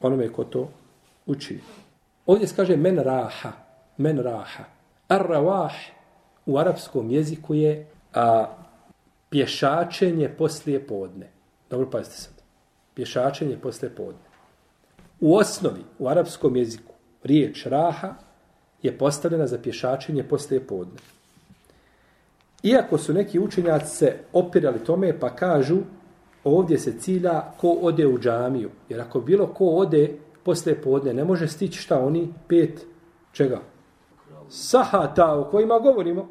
onome 0.01 0.33
ko 0.33 0.45
to 0.45 0.69
uči. 1.27 1.61
Ovdje 2.27 2.47
se 2.47 2.57
kaže 2.57 2.77
men 2.77 2.99
raha, 2.99 3.53
men 3.97 4.19
raha. 4.19 4.65
Ar-rawah 5.15 5.73
u 6.47 6.59
arapskom 6.59 7.11
jeziku 7.11 7.55
je 7.55 7.87
a, 8.15 8.47
pješačenje 9.31 10.29
poslije 10.29 10.87
podne. 10.87 11.31
Dobro, 11.71 11.91
pazite 11.91 12.17
sad. 12.17 12.33
Pješačenje 12.95 13.59
poslije 13.63 13.91
podne. 13.91 14.29
U 15.21 15.37
osnovi, 15.37 15.81
u 15.99 16.09
arapskom 16.09 16.57
jeziku, 16.57 16.93
riječ 17.23 17.67
raha 17.67 18.15
je 18.83 18.99
postavljena 18.99 19.47
za 19.47 19.59
pješačenje 19.59 20.23
poslije 20.23 20.67
podne. 20.67 20.99
Iako 22.63 22.99
su 22.99 23.13
neki 23.13 23.39
učenjaci 23.39 23.97
se 23.97 24.17
opirali 24.33 24.79
tome 24.79 25.21
pa 25.21 25.37
kažu 25.37 25.79
ovdje 26.45 26.79
se 26.79 26.99
cilja 26.99 27.43
ko 27.57 27.79
ode 27.83 28.07
u 28.07 28.19
džamiju. 28.19 28.71
Jer 28.89 29.01
ako 29.01 29.21
bilo 29.21 29.47
ko 29.47 29.67
ode 29.67 30.17
poslije 30.43 30.83
podne, 30.83 31.15
ne 31.15 31.25
može 31.25 31.49
stići 31.49 31.79
šta 31.79 32.01
oni 32.01 32.29
pet 32.49 32.87
čega? 33.33 33.61
Sahata 34.49 35.35
o 35.35 35.45
kojima 35.51 35.79
govorimo. 35.79 36.29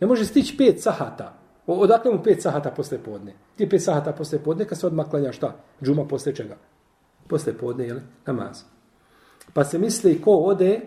Ne 0.00 0.06
može 0.06 0.24
stići 0.24 0.56
pet 0.56 0.82
sahata. 0.82 1.32
Odakle 1.66 2.12
mu 2.12 2.22
pet 2.22 2.42
sahata 2.42 2.70
posle 2.70 2.98
podne? 2.98 3.32
Ti 3.56 3.68
pet 3.68 3.82
sahata 3.82 4.12
posle 4.12 4.38
podne 4.38 4.64
kad 4.64 4.78
se 4.78 4.86
odmah 4.86 5.10
klanja 5.10 5.32
šta? 5.32 5.54
Džuma 5.82 6.04
posle 6.04 6.34
čega? 6.34 6.56
Posle 7.28 7.52
podne, 7.58 7.86
jel? 7.86 7.98
Namaz. 8.26 8.62
Pa 9.52 9.64
se 9.64 9.78
misli 9.78 10.20
ko 10.22 10.30
ode 10.30 10.80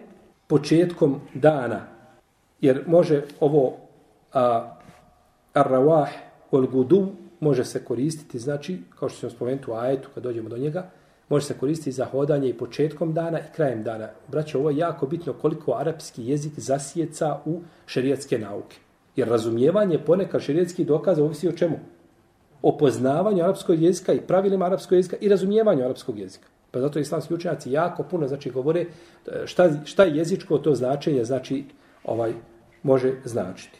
početkom 0.47 1.21
dana. 1.33 1.81
Jer 2.61 2.83
može 2.87 3.23
ovo 3.39 3.77
a, 4.33 4.75
ar-rawah 5.53 6.09
gudu 6.51 7.07
može 7.39 7.65
se 7.65 7.85
koristiti, 7.85 8.39
znači, 8.39 8.81
kao 8.99 9.09
što 9.09 9.19
ćemo 9.19 9.29
spomenuti 9.29 9.71
u 9.71 9.73
ajetu 9.73 10.09
kad 10.13 10.23
dođemo 10.23 10.49
do 10.49 10.57
njega, 10.57 10.89
može 11.29 11.45
se 11.45 11.53
koristiti 11.53 11.91
za 11.91 12.05
hodanje 12.05 12.49
i 12.49 12.57
početkom 12.57 13.13
dana 13.13 13.39
i 13.39 13.53
krajem 13.55 13.83
dana. 13.83 14.07
Braće, 14.27 14.57
ovo 14.57 14.69
je 14.69 14.77
jako 14.77 15.07
bitno 15.07 15.33
koliko 15.33 15.73
arapski 15.73 16.25
jezik 16.25 16.53
zasjeca 16.59 17.39
u 17.45 17.61
šerijatske 17.85 18.39
nauke. 18.39 18.77
Jer 19.15 19.27
razumijevanje 19.27 19.99
ponekad 20.05 20.41
šerijatskih 20.41 20.87
dokaza 20.87 21.23
ovisi 21.23 21.47
o 21.47 21.51
čemu? 21.51 21.79
O 22.61 22.77
poznavanju 22.77 23.43
arapskog 23.43 23.81
jezika 23.81 24.13
i 24.13 24.21
pravilima 24.21 24.65
arapskog 24.65 24.97
jezika 24.97 25.17
i 25.21 25.29
razumijevanju 25.29 25.85
arapskog 25.85 26.19
jezika. 26.19 26.47
Pa 26.71 26.79
zato 26.79 26.99
islamski 26.99 27.33
učenjaci 27.33 27.71
jako 27.71 28.03
puno 28.03 28.27
znači 28.27 28.51
govore 28.51 28.81
e, 28.81 28.87
šta, 29.45 29.85
šta 29.85 30.03
je 30.03 30.17
jezičko 30.17 30.57
to 30.57 30.75
značenje 30.75 31.23
znači 31.25 31.65
ovaj 32.03 32.33
može 32.83 33.13
značiti. 33.25 33.79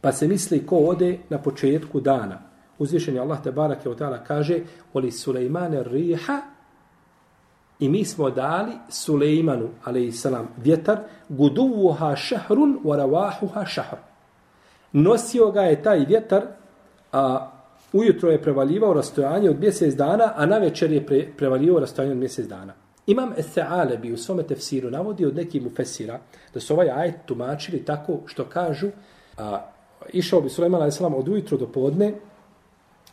Pa 0.00 0.12
se 0.12 0.28
misli 0.28 0.66
ko 0.66 0.76
ode 0.76 1.18
na 1.28 1.38
početku 1.38 2.00
dana. 2.00 2.42
Uzvišeni 2.78 3.18
Allah 3.18 3.42
te 3.42 3.52
barake 3.52 3.88
od 3.88 4.02
kaže 4.26 4.60
Oli 4.92 5.10
Sulejmane 5.10 5.82
riha 5.82 6.55
i 7.80 7.88
mi 7.88 8.04
smo 8.04 8.30
dali 8.30 8.72
Sulejmanu, 8.88 9.68
salam, 10.12 10.48
vjetar, 10.56 10.98
guduvuha 11.28 12.16
šahrun, 12.16 12.78
varavahuha 12.84 13.66
šahr. 13.66 13.98
Nosio 14.92 15.50
ga 15.50 15.62
je 15.62 15.82
taj 15.82 16.04
vjetar, 16.04 16.42
a 17.12 17.50
ujutro 17.92 18.30
je 18.30 18.42
prevaljivao 18.42 18.94
rastojanje 18.94 19.50
od 19.50 19.60
mjesec 19.60 19.94
dana, 19.94 20.32
a 20.36 20.46
na 20.46 20.58
večer 20.58 20.92
je 20.92 21.06
pre, 21.06 21.28
prevaljivao 21.36 21.80
rastojanje 21.80 22.12
od 22.12 22.18
mjesec 22.18 22.46
dana. 22.46 22.72
Imam 23.06 23.32
Ese'alebi 23.38 24.12
u 24.12 24.16
svome 24.16 24.42
tefsiru 24.42 24.90
navodi 24.90 25.26
od 25.26 25.36
nekih 25.36 25.62
mufesira 25.62 26.18
da 26.54 26.60
su 26.60 26.74
ovaj 26.74 26.90
ajet 26.90 27.14
tumačili 27.26 27.84
tako 27.84 28.18
što 28.26 28.44
kažu 28.44 28.88
a, 29.38 29.60
išao 30.12 30.40
bi 30.40 30.48
Sulejman 30.48 30.82
a.s. 30.82 31.00
od 31.00 31.28
ujutro 31.28 31.58
do 31.58 31.66
podne 31.66 32.12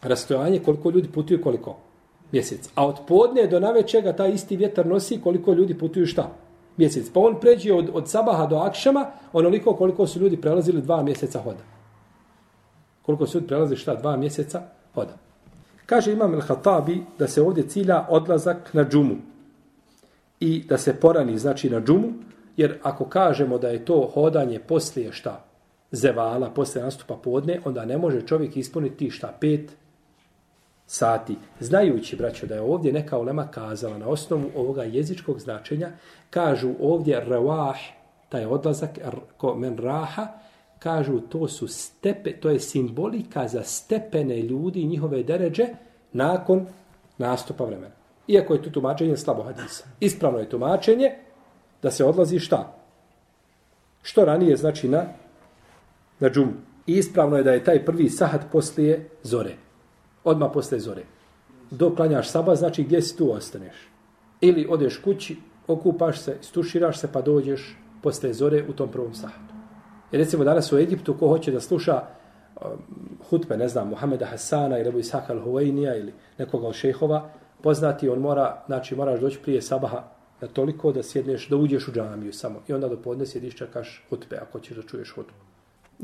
rastojanje 0.01 0.59
koliko 0.59 0.89
ljudi 0.89 1.07
putuju 1.07 1.41
koliko? 1.41 1.77
Mjesec. 2.33 2.69
A 2.75 2.87
od 2.87 2.95
podne 3.07 3.47
do 3.47 3.59
navečega 3.59 4.13
taj 4.13 4.31
isti 4.31 4.57
vjetar 4.57 4.87
nosi 4.87 5.19
koliko 5.21 5.53
ljudi 5.53 5.77
putuju 5.77 6.05
šta? 6.05 6.31
Mjesec. 6.77 7.09
Pa 7.13 7.19
on 7.19 7.39
pređe 7.39 7.73
od, 7.73 7.89
od 7.93 8.09
sabaha 8.09 8.45
do 8.45 8.57
akšama 8.57 9.05
onoliko 9.33 9.75
koliko 9.75 10.07
su 10.07 10.19
ljudi 10.19 10.41
prelazili 10.41 10.81
dva 10.81 11.03
mjeseca 11.03 11.39
hoda. 11.39 11.63
Koliko 13.01 13.27
su 13.27 13.37
ljudi 13.37 13.47
prelazili 13.47 13.77
šta? 13.77 13.95
Dva 13.95 14.17
mjeseca 14.17 14.61
hoda. 14.93 15.17
Kaže 15.85 16.13
Imam 16.13 16.33
El-Hatabi 16.33 17.03
da 17.19 17.27
se 17.27 17.41
ovdje 17.41 17.67
cilja 17.67 18.05
odlazak 18.09 18.73
na 18.73 18.85
džumu. 18.89 19.15
I 20.39 20.63
da 20.69 20.77
se 20.77 20.93
porani 20.93 21.37
znači 21.37 21.69
na 21.69 21.81
džumu. 21.81 22.13
Jer 22.57 22.79
ako 22.83 23.05
kažemo 23.05 23.57
da 23.57 23.69
je 23.69 23.85
to 23.85 24.09
hodanje 24.13 24.59
poslije 24.59 25.11
šta? 25.11 25.45
Zevala, 25.91 26.49
poslije 26.49 26.83
nastupa 26.83 27.15
podne, 27.15 27.59
onda 27.65 27.85
ne 27.85 27.97
može 27.97 28.21
čovjek 28.21 28.57
ispuniti 28.57 29.09
šta? 29.09 29.37
Pet 29.39 29.71
sati. 30.93 31.37
Znajući, 31.59 32.15
braćo, 32.15 32.47
da 32.47 32.55
je 32.55 32.61
ovdje 32.61 32.93
neka 32.93 33.17
ulema 33.17 33.47
kazala 33.47 33.97
na 33.97 34.07
osnovu 34.07 34.51
ovoga 34.55 34.83
jezičkog 34.83 35.39
značenja, 35.39 35.89
kažu 36.29 36.69
ovdje 36.81 37.25
rawah, 37.27 37.75
taj 38.29 38.45
odlazak, 38.45 38.99
ko 39.37 39.55
men 39.55 39.77
raha, 39.77 40.27
kažu 40.79 41.19
to 41.19 41.47
su 41.47 41.67
stepe, 41.67 42.33
to 42.39 42.49
je 42.49 42.59
simbolika 42.59 43.47
za 43.47 43.63
stepene 43.63 44.41
ljudi 44.41 44.81
i 44.81 44.87
njihove 44.87 45.23
deređe 45.23 45.67
nakon 46.11 46.67
nastupa 47.17 47.63
vremena. 47.63 47.95
Iako 48.27 48.53
je 48.53 48.61
tu 48.61 48.71
tumačenje 48.71 49.17
slabo 49.17 49.43
hadisa. 49.43 49.85
Ispravno 49.99 50.39
je 50.39 50.49
tumačenje 50.49 51.11
da 51.81 51.91
se 51.91 52.05
odlazi 52.05 52.39
šta? 52.39 52.77
Što 54.01 54.25
ranije 54.25 54.57
znači 54.57 54.89
na, 54.89 55.05
na 56.19 56.29
džumu. 56.29 56.53
I 56.87 56.97
ispravno 56.97 57.37
je 57.37 57.43
da 57.43 57.51
je 57.51 57.63
taj 57.63 57.85
prvi 57.85 58.09
sahat 58.09 58.41
poslije 58.51 59.09
zore. 59.23 59.62
Odmah 60.23 60.51
posle 60.53 60.79
zore. 60.79 61.03
Dok 61.71 61.95
klanjaš 61.95 62.29
sabah, 62.29 62.57
znači 62.57 62.83
gdje 62.83 63.01
si 63.01 63.17
tu 63.17 63.31
ostaneš. 63.31 63.75
Ili 64.41 64.67
odeš 64.69 64.97
kući, 64.97 65.37
okupaš 65.67 66.19
se, 66.19 66.37
stuširaš 66.41 66.99
se, 66.99 67.11
pa 67.11 67.21
dođeš 67.21 67.77
posle 68.01 68.33
zore 68.33 68.65
u 68.69 68.73
tom 68.73 68.91
prvom 68.91 69.13
sahatu. 69.13 69.53
I 70.11 70.17
recimo 70.17 70.43
danas 70.43 70.71
u 70.71 70.77
Egiptu, 70.77 71.13
ko 71.13 71.27
hoće 71.27 71.51
da 71.51 71.59
sluša 71.59 72.01
um, 72.01 72.71
hutbe, 73.29 73.57
ne 73.57 73.67
znam, 73.67 73.89
Muhameda 73.89 74.25
Hasana 74.25 74.79
ili 74.79 74.89
Ebu 74.89 74.99
Isaka 74.99 75.33
al 75.33 75.61
ili 75.61 76.13
nekoga 76.37 76.67
od 76.67 76.75
šehova, 76.75 77.29
poznati, 77.61 78.09
on 78.09 78.19
mora, 78.19 78.63
znači 78.65 78.95
moraš 78.95 79.19
doći 79.19 79.39
prije 79.39 79.61
sabaha 79.61 80.03
na 80.41 80.47
toliko 80.47 80.91
da 80.91 81.03
sjedneš, 81.03 81.47
da 81.49 81.55
uđeš 81.55 81.87
u 81.87 81.91
džamiju 81.91 82.33
samo. 82.33 82.59
I 82.67 82.73
onda 82.73 82.87
do 82.87 82.97
podne 82.97 83.25
sjediš 83.25 83.55
čekaš 83.55 84.05
hutbe, 84.09 84.37
ako 84.41 84.59
ćeš 84.59 84.77
da 84.77 84.83
čuješ 84.83 85.13
hutbu. 85.15 85.33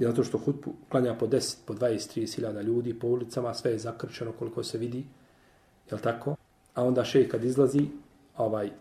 Zato 0.02 0.24
što 0.24 0.38
hutbu 0.38 0.74
klanja 0.90 1.14
po 1.14 1.28
10, 1.28 1.58
po 1.66 1.74
20, 1.74 2.20
30 2.20 2.36
hiljada 2.36 2.62
ljudi 2.62 3.00
po 3.00 3.08
ulicama, 3.08 3.54
sve 3.54 3.72
je 3.72 3.80
zakrčeno 3.80 4.32
koliko 4.32 4.64
se 4.64 4.78
vidi. 4.78 5.04
Je 5.92 5.98
tako? 5.98 6.36
A 6.74 6.84
onda 6.84 7.04
šej 7.04 7.30
kad 7.30 7.44
izlazi, 7.44 7.88
ovaj, 8.38 8.72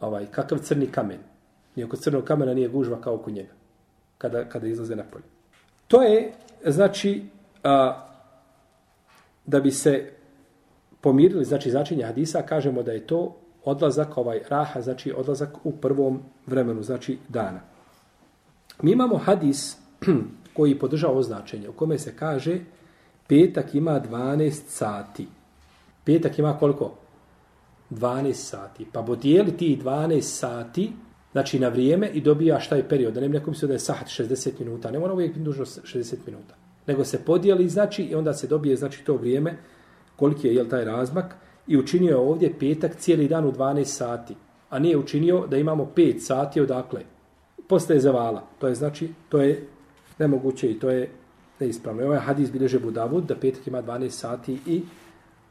ovaj, 0.00 0.26
kakav 0.26 0.58
crni 0.58 0.86
kamen. 0.86 1.18
Nijeko 1.76 1.96
crnog 1.96 2.24
kamena 2.24 2.54
nije 2.54 2.68
gužva 2.68 3.00
kao 3.00 3.14
oko 3.14 3.30
njega. 3.30 3.52
Kada, 4.18 4.48
kada 4.48 4.66
izlaze 4.66 4.96
na 4.96 5.04
polje. 5.12 5.24
To 5.88 6.02
je, 6.02 6.32
znači, 6.66 7.24
a, 7.62 8.06
da 9.46 9.60
bi 9.60 9.70
se 9.70 10.10
pomirili, 11.00 11.44
znači, 11.44 11.70
značenje 11.70 12.04
hadisa, 12.04 12.42
kažemo 12.42 12.82
da 12.82 12.92
je 12.92 13.06
to 13.06 13.36
odlazak, 13.64 14.18
ovaj 14.18 14.40
raha, 14.48 14.80
znači 14.80 15.12
odlazak 15.16 15.56
u 15.64 15.72
prvom 15.72 16.22
vremenu, 16.46 16.82
znači 16.82 17.18
dana. 17.28 17.60
Mi 18.82 18.92
imamo 18.92 19.16
hadis 19.16 19.83
koji 20.56 20.78
podržava 20.78 21.12
ovo 21.12 21.22
značenje, 21.22 21.68
u 21.68 21.72
kome 21.72 21.98
se 21.98 22.16
kaže 22.16 22.58
petak 23.26 23.74
ima 23.74 24.00
12 24.10 24.50
sati. 24.50 25.26
Petak 26.04 26.38
ima 26.38 26.58
koliko? 26.58 26.94
12 27.90 28.32
sati. 28.32 28.86
Pa 28.92 29.02
podijeli 29.02 29.56
ti 29.56 29.78
12 29.82 30.20
sati, 30.20 30.92
znači 31.32 31.58
na 31.58 31.68
vrijeme 31.68 32.08
i 32.08 32.20
dobija 32.20 32.60
šta 32.60 32.76
je 32.76 32.88
period. 32.88 33.14
Da 33.14 33.20
ne 33.20 33.28
neko 33.28 33.54
se 33.54 33.66
da 33.66 33.72
je 33.72 33.78
sahat 33.78 34.08
60 34.08 34.50
minuta. 34.58 34.90
Ne 34.90 34.98
mora 34.98 35.12
uvijek 35.12 35.38
dužno 35.38 35.64
60 35.64 36.14
minuta. 36.26 36.54
Nego 36.86 37.04
se 37.04 37.24
podijeli, 37.24 37.68
znači, 37.68 38.02
i 38.02 38.14
onda 38.14 38.32
se 38.32 38.46
dobije, 38.46 38.76
znači, 38.76 39.04
to 39.04 39.16
vrijeme, 39.16 39.56
koliki 40.16 40.46
je, 40.46 40.54
jel, 40.54 40.68
taj 40.68 40.84
razmak, 40.84 41.34
i 41.66 41.76
učinio 41.76 42.10
je 42.10 42.16
ovdje 42.16 42.58
petak 42.58 42.96
cijeli 42.96 43.28
dan 43.28 43.44
u 43.44 43.52
12 43.52 43.84
sati. 43.84 44.34
A 44.70 44.78
nije 44.78 44.96
učinio 44.96 45.46
da 45.46 45.56
imamo 45.56 45.90
5 45.96 46.18
sati 46.18 46.60
odakle. 46.60 47.00
Postaje 47.68 48.00
zavala. 48.00 48.42
To 48.58 48.68
je, 48.68 48.74
znači, 48.74 49.08
to 49.28 49.40
je 49.40 49.66
nemoguće 50.18 50.70
i 50.70 50.78
to 50.78 50.90
je 50.90 51.10
neispravno. 51.60 52.02
I 52.02 52.06
ovaj 52.06 52.18
hadis 52.18 52.52
bilježe 52.52 52.78
Budavud 52.78 53.24
da 53.24 53.36
petak 53.36 53.66
ima 53.66 53.82
12 53.82 54.10
sati 54.10 54.58
i 54.66 54.82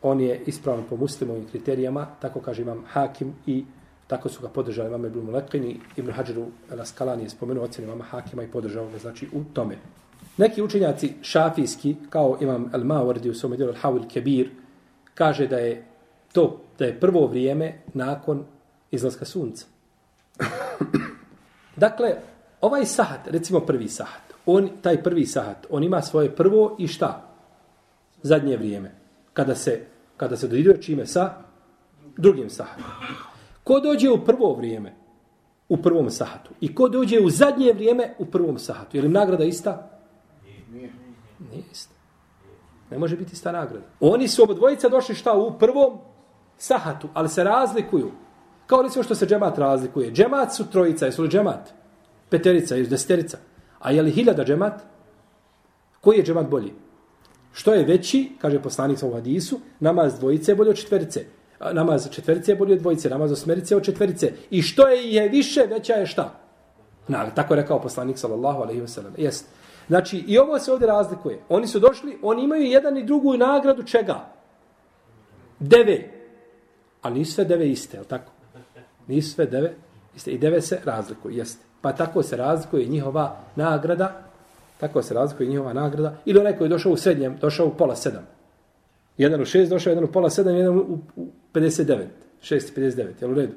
on 0.02 0.22
je 0.22 0.42
ispravan 0.46 0.84
po 0.90 0.96
muslimovim 0.96 1.46
kriterijama, 1.52 2.08
tako 2.22 2.40
kaže 2.40 2.62
imam 2.62 2.84
Hakim 2.88 3.34
i 3.46 3.66
tako 4.08 4.30
su 4.30 4.42
ga 4.42 4.50
podržali 4.50 4.88
imam 4.88 5.06
Ibn 5.06 5.20
Mulekini, 5.20 5.80
Ibn 5.98 6.12
Hađaru 6.12 6.46
Laskalan 6.78 7.20
je 7.20 7.30
spomenuo 7.30 7.64
ocjeni 7.64 7.88
imama 7.88 8.04
Hakima 8.04 8.44
i 8.44 8.48
podržao 8.48 8.90
ga 8.90 8.98
znači 8.98 9.28
u 9.34 9.44
tome. 9.54 9.78
Neki 10.38 10.62
učenjaci 10.62 11.14
šafijski, 11.22 11.96
kao 12.10 12.38
imam 12.42 12.70
El 12.74 12.82
Mawardi 12.82 13.30
u 13.30 13.34
svome 13.34 13.58
djelu 13.58 13.74
Al-Hawil 13.74 14.08
Kebir, 14.14 14.50
kaže 15.14 15.48
da 15.48 15.58
je 15.58 15.86
to, 16.32 16.62
da 16.80 16.86
je 16.86 17.00
prvo 17.00 17.28
vrijeme 17.28 17.74
nakon 17.94 18.46
izlaska 18.92 19.26
sunca. 19.26 19.66
dakle, 21.76 22.16
ovaj 22.62 22.86
sahat, 22.86 23.28
recimo 23.28 23.60
prvi 23.60 23.88
sahat, 23.88 24.23
on, 24.46 24.70
taj 24.82 25.04
prvi 25.04 25.26
sahat, 25.26 25.68
on 25.70 25.84
ima 25.84 26.02
svoje 26.02 26.36
prvo 26.36 26.76
i 26.80 26.88
šta? 26.88 27.30
Zadnje 28.22 28.58
vrijeme. 28.58 28.96
Kada 29.34 29.56
se, 29.56 29.86
kada 30.18 30.38
se 30.38 30.48
dodiruje 30.48 30.82
čime 30.82 31.06
sa 31.06 31.34
drugim 32.18 32.50
sahatom. 32.50 32.86
Ko 33.64 33.80
dođe 33.80 34.10
u 34.10 34.26
prvo 34.26 34.54
vrijeme, 34.54 34.94
u 35.70 35.78
prvom 35.78 36.10
sahatu, 36.10 36.50
i 36.62 36.76
ko 36.76 36.90
dođe 36.90 37.20
u 37.20 37.30
zadnje 37.30 37.74
vrijeme, 37.74 38.14
u 38.20 38.26
prvom 38.26 38.60
sahatu, 38.60 38.98
je 38.98 39.04
li 39.04 39.10
nagrada 39.10 39.44
ista? 39.44 39.90
Nije. 40.72 40.94
Nije 41.52 41.64
ista. 41.72 41.94
Ne 42.92 42.98
može 43.00 43.18
biti 43.18 43.34
ista 43.34 43.52
nagrada. 43.52 43.86
Oni 44.00 44.28
su 44.28 44.44
obodvojica 44.44 44.90
došli 44.90 45.16
šta 45.16 45.34
u 45.34 45.60
prvom 45.60 45.98
sahatu, 46.58 47.08
ali 47.14 47.30
se 47.30 47.44
razlikuju. 47.44 48.12
Kao 48.68 48.82
recimo 48.82 49.04
što 49.04 49.16
se 49.16 49.26
džemat 49.26 49.58
razlikuje. 49.58 50.12
Džemat 50.12 50.54
su 50.54 50.70
trojica, 50.72 51.06
jesu 51.06 51.24
li 51.24 51.30
džemat? 51.30 51.74
Peterica, 52.30 52.76
jesu 52.76 52.90
deseterica. 52.90 53.38
A 53.84 53.92
je 53.92 54.02
li 54.02 54.12
hiljada 54.12 54.46
džemat? 54.46 54.82
Koji 56.02 56.18
je 56.18 56.24
džemat 56.24 56.50
bolji? 56.50 56.74
Što 57.54 57.74
je 57.74 57.86
veći, 57.86 58.30
kaže 58.42 58.62
poslanik 58.62 59.04
u 59.04 59.14
hadisu, 59.14 59.60
namaz 59.80 60.20
dvojice 60.20 60.52
je 60.52 60.56
bolji 60.56 60.70
od 60.70 60.76
četverice. 60.76 61.26
Namaz 61.72 62.08
četverice 62.12 62.52
je 62.52 62.56
bolji 62.56 62.74
od 62.74 62.80
dvojice, 62.80 63.10
namaz 63.10 63.32
osmerice 63.32 63.76
od 63.76 63.84
četverice. 63.84 64.34
I 64.50 64.62
što 64.62 64.88
je 64.88 65.14
je 65.14 65.30
više, 65.30 65.62
veća 65.70 65.94
je 65.94 66.06
šta? 66.06 66.40
Na, 67.08 67.30
tako 67.30 67.54
je 67.54 67.62
rekao 67.62 67.82
poslanik 67.82 68.18
sallallahu 68.18 68.62
alaihi 68.62 68.82
wa 68.82 68.88
sallam. 68.88 69.14
Jest. 69.18 69.46
Znači, 69.88 70.24
i 70.28 70.38
ovo 70.38 70.60
se 70.60 70.72
ovdje 70.72 70.88
razlikuje. 70.88 71.40
Oni 71.50 71.68
su 71.68 71.80
došli, 71.80 72.18
oni 72.22 72.44
imaju 72.44 72.64
jedan 72.64 72.98
i 72.98 73.06
drugu 73.06 73.38
nagradu 73.38 73.84
čega? 73.84 74.32
Deve. 75.60 76.10
Ali 77.02 77.20
nisu 77.20 77.34
sve 77.34 77.46
deve 77.46 77.70
iste, 77.70 77.98
je 77.98 78.04
tako? 78.04 78.32
Nisu 79.08 79.34
sve 79.34 79.46
deve 79.46 79.76
iste. 80.16 80.32
I 80.32 80.38
deve 80.38 80.62
se 80.62 80.80
razlikuju, 80.86 81.38
jeste. 81.38 81.73
Pa 81.84 81.92
tako 81.92 82.24
se 82.24 82.38
razlikuje 82.38 82.86
njihova 82.86 83.36
nagrada, 83.56 84.22
tako 84.80 85.02
se 85.02 85.14
razlikuje 85.14 85.50
njihova 85.50 85.74
nagrada. 85.74 86.14
Ili 86.26 86.40
onaj 86.40 86.58
koji 86.58 86.66
je 86.66 86.70
došao 86.70 86.92
u 86.92 86.98
srednjem, 86.98 87.38
došao 87.42 87.68
u 87.68 87.74
pola 87.74 87.96
sedam. 87.96 88.28
Jedan 89.18 89.42
u 89.42 89.46
šest, 89.46 89.70
došao 89.70 89.92
jedan 89.92 90.04
u 90.04 90.12
pola 90.12 90.30
sedam, 90.30 90.56
jedan 90.56 90.78
u, 90.78 91.00
u 91.16 91.28
59. 91.54 92.06
6.59, 92.42 93.08
jel 93.22 93.32
u 93.32 93.34
redu? 93.34 93.54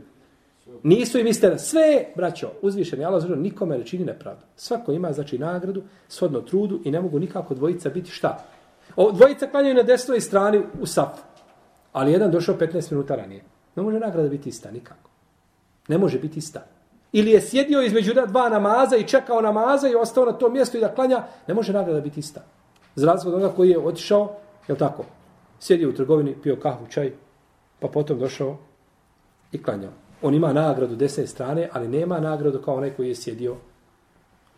Nisu 0.83 1.19
im 1.19 1.27
iste, 1.27 1.59
sve, 1.59 2.05
braćo, 2.17 2.51
uzvišeni 2.63 3.05
Allah 3.05 3.23
zvrlo, 3.23 3.37
nikome 3.37 3.79
ne 3.79 3.85
čini 3.85 4.05
nepravdu. 4.05 4.43
Svako 4.57 4.93
ima, 4.93 5.13
znači, 5.13 5.39
nagradu, 5.39 5.83
shodno 6.09 6.41
trudu 6.41 6.81
i 6.85 6.91
ne 6.91 7.01
mogu 7.01 7.19
nikako 7.19 7.55
dvojica 7.55 7.91
biti 7.91 8.11
šta? 8.11 8.45
O, 8.97 9.13
dvojica 9.13 9.47
klanjaju 9.47 9.75
na 9.75 9.83
desnoj 9.83 10.21
strani 10.21 10.63
u 10.81 10.87
sap. 10.87 11.17
ali 11.93 12.13
jedan 12.13 12.31
došao 12.31 12.59
15 12.59 12.93
minuta 12.93 13.17
ranije. 13.17 13.43
Ne 13.77 13.83
može 13.83 14.01
nagrada 14.01 14.29
biti 14.29 14.49
ista, 14.49 14.71
nikako. 14.71 15.11
Ne 15.89 15.99
može 15.99 16.19
biti 16.19 16.39
ista. 16.39 16.67
Ili 17.13 17.31
je 17.31 17.41
sjedio 17.41 17.83
između 17.83 18.13
dva 18.27 18.49
namaza 18.49 18.97
i 18.97 19.07
čekao 19.07 19.41
namaza 19.41 19.89
i 19.89 19.95
ostao 19.95 20.25
na 20.25 20.33
tom 20.33 20.53
mjestu 20.53 20.77
i 20.77 20.81
da 20.81 20.95
klanja, 20.95 21.25
ne 21.49 21.55
može 21.55 21.73
nagrada 21.73 22.01
biti 22.01 22.21
ista. 22.21 22.41
Za 22.95 23.07
razliku 23.07 23.29
od 23.29 23.35
onoga 23.35 23.57
koji 23.57 23.71
je 23.71 23.79
otišao, 23.79 24.37
je 24.69 24.73
li 24.73 24.79
tako? 24.79 25.05
Sjedio 25.61 25.89
u 25.89 25.93
trgovini, 25.93 26.37
pio 26.43 26.57
kahvu, 26.57 26.87
čaj, 26.91 27.13
pa 27.81 27.89
potom 27.89 28.19
došao 28.19 28.57
i 29.53 29.63
klanjao 29.63 29.93
on 30.23 30.35
ima 30.35 30.53
nagradu 30.53 30.97
desne 30.97 31.27
strane, 31.27 31.69
ali 31.73 31.89
nema 31.89 32.21
nagradu 32.21 32.59
kao 32.63 32.75
onaj 32.75 32.91
koji 32.91 33.09
je 33.09 33.15
sjedio 33.15 33.57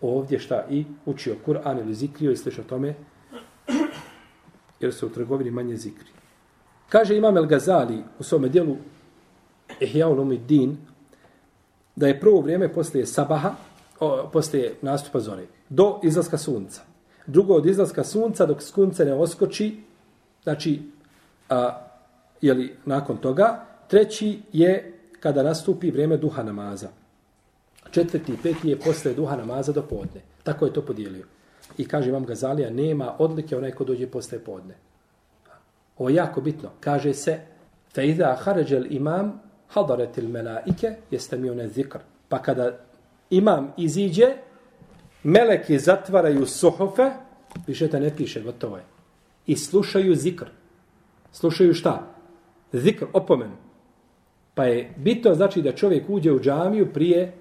ovdje 0.01 0.39
šta 0.39 0.65
i 0.71 0.85
učio 1.07 1.37
Kur'an 1.47 1.81
ili 1.81 1.95
zikrio 1.95 2.31
i 2.31 2.37
slišao 2.37 2.65
tome, 2.65 2.95
jer 4.81 4.95
se 4.95 5.07
u 5.07 5.09
trgovini 5.09 5.51
manje 5.51 5.77
zikri. 5.77 6.09
Kaže 6.89 7.17
Imam 7.17 7.37
El 7.37 7.47
Gazali 7.47 8.03
u 8.19 8.23
svome 8.23 8.49
dijelu 8.49 8.77
Ihya 9.81 10.39
Din 10.47 10.77
da 11.99 12.07
je 12.07 12.21
prvo 12.21 12.41
vrijeme 12.41 12.73
poslije 12.73 13.07
sabaha, 13.07 13.55
o, 14.01 14.31
poslije 14.33 14.75
nastupa 14.83 15.21
zore, 15.21 15.47
do 15.69 16.01
izlaska 16.03 16.39
sunca. 16.39 16.83
Drugo 17.27 17.55
od 17.55 17.67
izlaska 17.67 18.05
sunca 18.05 18.47
dok 18.47 18.63
sunce 18.63 19.05
ne 19.05 19.15
oskoči, 19.15 19.81
znači, 20.43 20.83
a, 21.49 21.87
jeli, 22.41 22.77
nakon 22.85 23.17
toga. 23.17 23.65
Treći 23.89 24.43
je 24.53 24.93
kada 25.21 25.43
nastupi 25.43 25.91
vrijeme 25.91 26.17
duha 26.17 26.43
namaza. 26.43 26.89
Četvrti 27.91 28.33
i 28.33 28.37
peti 28.43 28.69
je 28.69 28.79
posle 28.79 29.15
duha 29.15 29.37
namaza 29.37 29.73
do 29.73 29.83
podne. 29.83 30.23
Tako 30.43 30.67
je 30.67 30.73
to 30.73 30.83
podijelio. 30.83 31.25
I 31.79 31.89
kaže 31.89 32.13
vam 32.13 32.25
Gazalija, 32.25 32.71
nema 32.71 33.15
odlike 33.19 33.57
onaj 33.57 33.71
ko 33.71 33.85
dođe 33.85 34.07
posle 34.07 34.39
podne. 34.39 34.75
Ovo 35.99 36.09
je 36.09 36.15
jako 36.15 36.41
bitno. 36.41 36.71
Kaže 36.81 37.15
se, 37.15 37.41
fe 37.95 38.07
iza 38.07 38.37
haređel 38.39 38.87
imam, 38.91 39.48
hadaretil 39.69 40.29
melaike, 40.29 40.95
jeste 41.11 41.37
mi 41.37 41.51
one 41.51 41.69
zikr. 41.69 41.99
Pa 42.29 42.43
kada 42.43 42.79
imam 43.31 43.73
iziđe, 43.77 44.27
meleki 45.23 45.79
zatvaraju 45.79 46.47
suhofe, 46.47 47.11
više 47.67 47.89
te 47.89 48.01
ne 48.01 48.17
piše, 48.17 48.43
gotovo 48.43 48.77
je. 48.77 48.85
I 49.47 49.57
slušaju 49.57 50.15
zikr. 50.15 50.47
Slušaju 51.33 51.75
šta? 51.75 52.15
Zikr, 52.73 53.05
opomenu. 53.13 53.57
Pa 54.55 54.65
je 54.65 54.95
bitno 54.97 55.35
znači 55.35 55.63
da 55.63 55.73
čovjek 55.73 56.05
uđe 56.09 56.33
u 56.33 56.41
džamiju 56.41 56.93
prije 56.93 57.33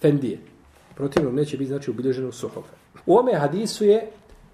fendije. 0.00 0.38
Protivno 0.94 1.30
neće 1.30 1.56
biti 1.56 1.68
znači 1.68 1.90
ubilježeno 1.90 2.32
suhofe. 2.32 2.72
U 3.06 3.16
ome 3.16 3.34
hadisu 3.34 3.84
je 3.84 4.10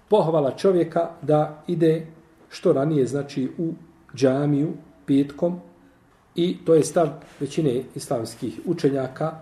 pohvala 0.07 0.51
čovjeka 0.51 1.09
da 1.21 1.63
ide 1.67 2.07
što 2.49 2.73
ranije 2.73 3.07
znači 3.07 3.49
u 3.57 3.73
džamiju 4.15 4.73
petkom 5.05 5.59
i 6.35 6.57
to 6.65 6.75
je 6.75 6.83
stav 6.83 7.09
većine 7.39 7.83
islamskih 7.95 8.59
učenjaka 8.65 9.39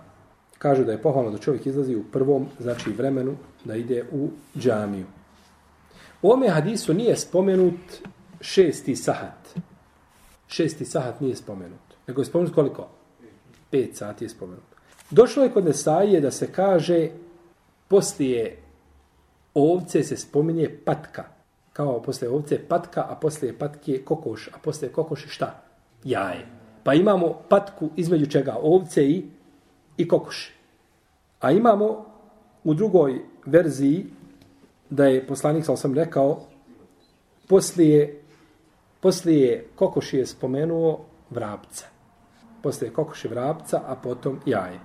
kažu 0.58 0.84
da 0.84 0.92
je 0.92 1.02
pohvalno 1.02 1.30
da 1.30 1.38
čovjek 1.38 1.66
izlazi 1.66 1.96
u 1.96 2.04
prvom 2.12 2.46
znači 2.60 2.90
vremenu 2.90 3.36
da 3.64 3.76
ide 3.76 4.04
u 4.12 4.28
džamiju. 4.58 5.06
U 6.22 6.30
ome 6.30 6.48
hadisu 6.48 6.94
nije 6.94 7.16
spomenut 7.16 7.80
šesti 8.40 8.96
sahat. 8.96 9.48
Šesti 10.48 10.84
sahat 10.84 11.20
nije 11.20 11.36
spomenut. 11.36 11.80
Nego 12.06 12.20
je 12.20 12.24
spomenut 12.24 12.54
koliko? 12.54 12.88
Pet 13.70 13.96
sati 13.96 14.24
je 14.24 14.28
spomenut. 14.28 14.62
Došlo 15.10 15.42
je 15.42 15.50
kod 15.50 15.64
Nesaije 15.64 16.20
da 16.20 16.30
se 16.30 16.52
kaže 16.52 17.08
poslije 17.88 18.62
ovce 19.54 20.02
se 20.02 20.16
spominje 20.16 20.78
patka. 20.84 21.24
Kao 21.72 22.02
poslije 22.02 22.30
ovce 22.30 22.58
patka, 22.68 23.06
a 23.08 23.14
poslije 23.14 23.58
patke 23.58 24.02
kokoš. 24.04 24.48
A 24.48 24.58
poslije 24.62 24.92
kokoši 24.92 25.28
šta? 25.28 25.62
Jaje. 26.04 26.61
Pa 26.84 26.94
imamo 26.94 27.32
patku 27.48 27.88
između 27.96 28.26
čega? 28.26 28.56
Ovce 28.62 29.04
i, 29.04 29.24
i 29.96 30.08
kokoši. 30.08 30.52
A 31.40 31.50
imamo 31.50 32.04
u 32.64 32.74
drugoj 32.74 33.20
verziji 33.46 34.06
da 34.90 35.06
je 35.06 35.26
poslanik, 35.26 35.64
sam 35.64 35.76
sam 35.76 35.94
rekao, 35.94 36.40
poslije, 37.48 38.22
poslije 39.00 39.66
kokoši 39.74 40.16
je 40.16 40.26
spomenuo 40.26 41.00
vrapca 41.30 41.92
poslije 42.62 42.92
kokoši 42.92 43.28
vrapca, 43.28 43.80
a 43.86 43.96
potom 43.96 44.40
jaje. 44.46 44.80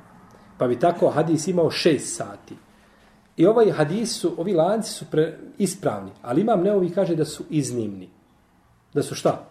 Pa 0.58 0.68
bi 0.68 0.80
tako 0.80 1.10
hadis 1.10 1.48
imao 1.48 1.72
šest 1.72 2.16
sati. 2.16 2.56
I 3.38 3.46
ovaj 3.46 3.72
hadis 3.72 4.20
su, 4.20 4.34
ovi 4.38 4.54
lanci 4.54 4.92
su 4.92 5.06
pre, 5.12 5.38
ispravni, 5.58 6.12
ali 6.22 6.42
imam 6.42 6.64
neovi 6.64 6.90
kaže 6.90 7.16
da 7.16 7.26
su 7.26 7.44
iznimni. 7.50 8.10
Da 8.94 9.04
su 9.04 9.16
šta? 9.16 9.50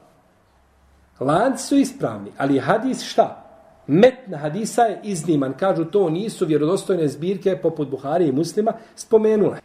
Lanci 1.21 1.67
su 1.67 1.77
ispravni, 1.77 2.33
ali 2.39 2.59
hadis 2.59 3.03
šta? 3.03 3.43
Metna 3.87 4.39
hadisa 4.39 4.83
je 4.83 5.01
izniman. 5.03 5.53
Kažu 5.53 5.85
to 5.85 6.11
nisu 6.11 6.47
vjerodostojne 6.47 7.09
zbirke 7.09 7.59
poput 7.63 7.89
Buhari 7.89 8.29
i 8.29 8.33
muslima 8.33 8.73
spomenule. 8.95 9.59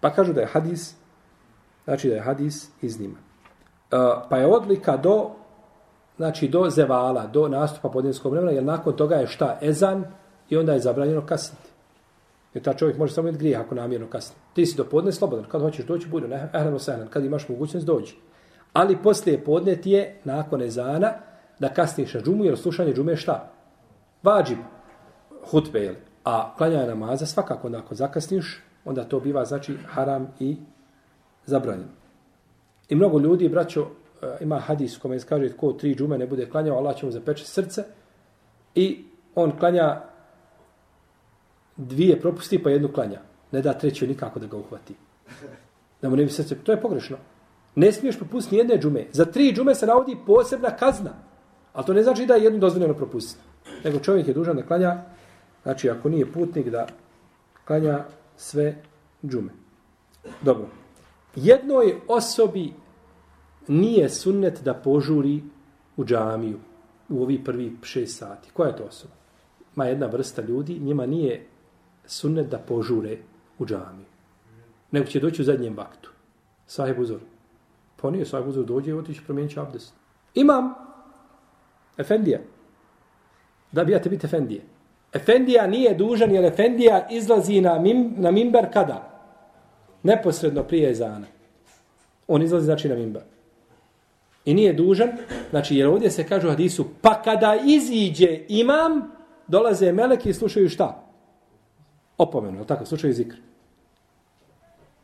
Pa 0.00 0.10
kažu 0.10 0.32
da 0.32 0.40
je 0.40 0.46
hadis, 0.46 0.94
znači 1.84 2.08
da 2.08 2.14
je 2.14 2.20
hadis 2.20 2.68
izniman. 2.82 3.18
E, 3.92 3.96
pa 4.30 4.36
je 4.36 4.46
odlika 4.46 4.96
do 4.96 5.30
znači 6.16 6.48
do 6.48 6.70
zevala, 6.70 7.26
do 7.26 7.48
nastupa 7.48 7.88
podnevskog 7.88 8.32
vremena, 8.32 8.52
jer 8.52 8.64
nakon 8.64 8.96
toga 8.96 9.16
je 9.16 9.26
šta? 9.26 9.58
Ezan 9.62 10.04
i 10.48 10.56
onda 10.56 10.72
je 10.72 10.80
zabranjeno 10.80 11.26
kasniti. 11.26 11.68
Jer 12.54 12.64
ta 12.64 12.74
čovjek 12.74 12.98
može 12.98 13.14
samo 13.14 13.28
imati 13.28 13.38
grijeh 13.38 13.60
ako 13.60 13.74
namjerno 13.74 14.06
kasni. 14.06 14.36
Ti 14.54 14.66
si 14.66 14.76
do 14.76 14.84
podne 14.84 15.12
slobodan, 15.12 15.44
kad 15.44 15.60
hoćeš 15.60 15.86
doći, 15.86 16.08
budu 16.08 16.26
ehrano 16.26 16.78
sehnan, 16.78 17.08
kad 17.08 17.24
imaš 17.24 17.48
mogućnost 17.48 17.86
dođi. 17.86 18.14
Ali 18.74 19.02
poslije 19.02 19.44
podne 19.44 19.76
ti 19.76 19.90
je, 19.90 20.16
nakon 20.24 20.62
ezana, 20.62 21.12
da 21.58 21.68
kasniš 21.68 22.14
na 22.14 22.20
džumu, 22.20 22.44
jer 22.44 22.58
slušanje 22.58 22.94
džume 22.94 23.12
je 23.12 23.16
šta? 23.16 23.52
Vađib 24.22 24.58
hutbe, 25.50 25.80
jel? 25.80 25.94
A 26.24 26.54
klanjanje 26.56 26.86
namaza, 26.86 27.26
svakako, 27.26 27.66
onda 27.66 27.78
ako 27.78 27.94
zakasniš, 27.94 28.62
onda 28.84 29.04
to 29.04 29.20
biva, 29.20 29.44
znači, 29.44 29.76
haram 29.86 30.28
i 30.40 30.56
zabranjeno. 31.46 31.92
I 32.88 32.94
mnogo 32.94 33.18
ljudi, 33.18 33.48
braćo, 33.48 33.86
e, 34.22 34.36
ima 34.40 34.58
hadis 34.58 34.98
kome 34.98 35.20
se 35.20 35.26
kaže 35.26 35.52
ko 35.56 35.72
tri 35.72 35.94
džume 35.94 36.18
ne 36.18 36.26
bude 36.26 36.50
klanjao, 36.50 36.76
Allah 36.76 36.96
će 36.96 37.06
mu 37.06 37.12
zapeče 37.12 37.44
srce 37.44 37.84
i 38.74 39.04
on 39.34 39.58
klanja 39.58 40.00
dvije 41.76 42.20
propusti 42.20 42.62
pa 42.62 42.70
jednu 42.70 42.88
klanja. 42.88 43.20
Ne 43.52 43.62
da 43.62 43.72
treću 43.72 44.06
nikako 44.06 44.38
da 44.40 44.46
ga 44.46 44.56
uhvati. 44.56 44.94
Da 46.02 46.08
mu 46.08 46.16
ne 46.16 46.24
bi 46.24 46.30
srce. 46.30 46.58
To 46.58 46.72
je 46.72 46.80
pogrešno. 46.80 47.16
Ne 47.74 47.92
smiješ 47.92 48.18
propustiti 48.18 48.56
jedne 48.56 48.78
džume. 48.78 49.06
Za 49.12 49.24
tri 49.24 49.52
džume 49.52 49.74
se 49.74 49.86
navodi 49.86 50.16
posebna 50.26 50.76
kazna. 50.76 51.10
Ali 51.72 51.86
to 51.86 51.92
ne 51.92 52.02
znači 52.02 52.26
da 52.26 52.34
je 52.34 52.44
jednu 52.44 52.58
dozvoljeno 52.58 52.94
propustiti. 52.94 53.44
Nego 53.84 53.98
čovjek 53.98 54.28
je 54.28 54.34
dužan 54.34 54.56
da 54.56 54.66
klanja, 54.66 55.02
znači 55.62 55.90
ako 55.90 56.08
nije 56.08 56.32
putnik, 56.32 56.68
da 56.68 56.86
klanja 57.64 58.04
sve 58.36 58.76
džume. 59.26 59.50
Dobro. 60.42 60.66
Jednoj 61.36 61.94
osobi 62.08 62.72
nije 63.68 64.08
sunnet 64.10 64.62
da 64.64 64.74
požuri 64.74 65.42
u 65.96 66.04
džamiju. 66.04 66.58
u 67.08 67.22
ovi 67.22 67.44
prvi 67.44 67.76
šest 67.82 68.18
sati. 68.18 68.50
Koja 68.52 68.68
je 68.68 68.76
to 68.76 68.84
osoba? 68.84 69.14
Ma 69.74 69.84
jedna 69.84 70.06
vrsta 70.06 70.42
ljudi, 70.42 70.78
njima 70.78 71.06
nije 71.06 71.46
sunnet 72.06 72.48
da 72.50 72.58
požure 72.58 73.18
u 73.58 73.66
džamiju. 73.66 74.06
Nego 74.90 75.06
će 75.06 75.20
doći 75.20 75.42
u 75.42 75.44
zadnjem 75.44 75.76
vaktu. 75.76 76.10
Sahib 76.66 76.98
uzor. 76.98 77.20
Pa 77.96 78.10
nije 78.10 78.26
sahib 78.26 78.48
uzor, 78.48 78.64
dođe 78.64 78.90
i 78.90 78.94
otići 78.94 79.20
će 79.48 79.60
abdest. 79.60 79.94
Imam 80.34 80.74
Efendija. 81.98 82.38
Da 83.72 83.84
bi 83.84 83.92
ja 83.92 84.02
te 84.02 84.08
biti 84.08 84.26
Efendije. 84.26 84.62
Efendija 85.12 85.66
nije 85.66 85.94
dužan 85.94 86.30
jer 86.30 86.44
Efendija 86.44 87.06
izlazi 87.10 87.60
na, 87.60 87.78
mim, 87.78 88.14
na 88.16 88.30
mimber 88.30 88.72
kada? 88.72 89.10
Neposredno 90.02 90.62
prije 90.62 90.90
ezana. 90.90 91.26
On 92.28 92.42
izlazi 92.42 92.64
znači 92.64 92.88
na 92.88 92.94
mimber. 92.94 93.22
I 94.44 94.54
nije 94.54 94.72
dužan, 94.72 95.08
znači 95.50 95.76
jer 95.76 95.88
ovdje 95.88 96.10
se 96.10 96.26
kaže 96.26 96.46
u 96.46 96.50
hadisu, 96.50 96.84
pa 97.02 97.22
kada 97.22 97.56
iziđe 97.66 98.40
imam, 98.48 99.12
dolaze 99.46 99.92
meleki 99.92 100.30
i 100.30 100.34
slušaju 100.34 100.68
šta? 100.68 101.02
Opomenu, 102.18 102.58
ali 102.58 102.66
tako, 102.66 102.84
slušaju 102.84 103.12
zikr. 103.12 103.36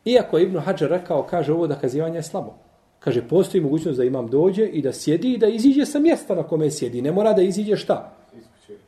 Iako 0.05 0.37
Ibn 0.37 0.59
Hajar 0.59 0.89
rekao, 0.89 1.23
kaže 1.23 1.53
ovo 1.53 1.67
da 1.67 1.79
kazivanje 1.79 2.17
je 2.17 2.23
slabo. 2.23 2.57
Kaže, 3.03 3.27
postoji 3.27 3.61
mogućnost 3.61 3.97
da 3.97 4.03
imam 4.03 4.27
dođe 4.27 4.65
i 4.65 4.81
da 4.81 4.93
sjedi 4.93 5.33
i 5.33 5.37
da 5.37 5.47
iziđe 5.47 5.85
sa 5.85 5.99
mjesta 5.99 6.35
na 6.35 6.43
kome 6.43 6.71
sjedi. 6.71 7.01
Ne 7.01 7.11
mora 7.11 7.33
da 7.33 7.41
iziđe 7.41 7.75
šta? 7.75 8.13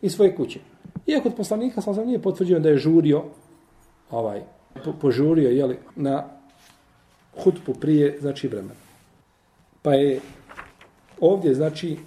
Iz 0.01 0.13
svoje 0.13 0.35
kuće. 0.35 0.59
Iako 1.07 1.29
od 1.29 1.35
poslanika 1.35 1.81
sam 1.81 1.95
sam 1.95 2.07
nije 2.07 2.21
potvrđio 2.21 2.59
da 2.59 2.69
je 2.69 2.77
žurio, 2.77 3.23
ovaj, 4.11 4.41
po, 4.85 4.93
požurio, 5.01 5.49
jeli, 5.49 5.77
na 5.95 6.23
hutbu 7.43 7.73
prije, 7.73 8.17
znači, 8.21 8.47
vremena. 8.47 8.79
Pa 9.81 9.93
je 9.93 10.19
ovdje, 11.19 11.53
znači, 11.53 11.97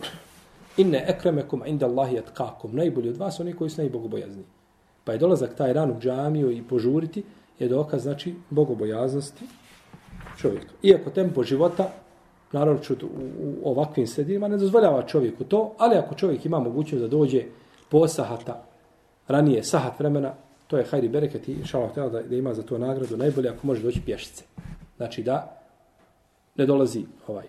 inne 0.76 1.04
ekremekum 1.08 1.62
inda 1.66 1.86
Allahi 1.86 2.16
etkakum, 2.16 2.76
najbolji 2.76 3.08
od 3.08 3.16
vas, 3.16 3.40
oni 3.40 3.52
koji 3.52 3.70
su 3.70 3.80
najbogobojazni. 3.80 4.44
Pa 5.04 5.12
je 5.12 5.18
dolazak 5.18 5.54
taj 5.56 5.72
ran 5.72 5.90
u 5.90 6.00
džamiju 6.00 6.50
i 6.50 6.62
požuriti, 6.62 7.22
je 7.58 7.68
dokaz, 7.68 8.02
znači, 8.02 8.34
bogobojaznosti 8.50 9.44
čovjeka. 10.37 10.72
Iako 10.83 11.11
tempo 11.11 11.42
života, 11.42 11.90
naravno 12.53 12.81
u, 12.90 13.07
u 13.62 13.70
ovakvim 13.70 14.07
sredinima, 14.07 14.49
ne 14.49 14.57
dozvoljava 14.57 15.07
čovjeku 15.07 15.44
to, 15.44 15.75
ali 15.79 15.96
ako 15.96 16.14
čovjek 16.14 16.44
ima 16.44 16.61
mogućnost 16.61 17.03
da 17.03 17.09
dođe 17.09 17.42
po 17.88 18.09
sahata, 18.09 18.64
ranije 19.29 19.64
sahat 19.64 19.99
vremena, 19.99 20.35
to 20.66 20.79
je 20.79 20.85
hajri 20.85 21.09
bereket 21.09 21.49
i 21.49 21.64
šalah 21.64 21.94
da, 21.94 22.09
da 22.09 22.37
ima 22.37 22.55
za 22.55 22.62
to 22.62 22.79
nagradu, 22.79 23.16
najbolje 23.16 23.49
ako 23.49 23.66
može 23.66 23.83
doći 23.83 24.01
pješice. 24.01 24.44
Znači 24.96 25.22
da 25.22 25.61
ne 26.57 26.66
dolazi 26.66 27.05
ovaj 27.27 27.46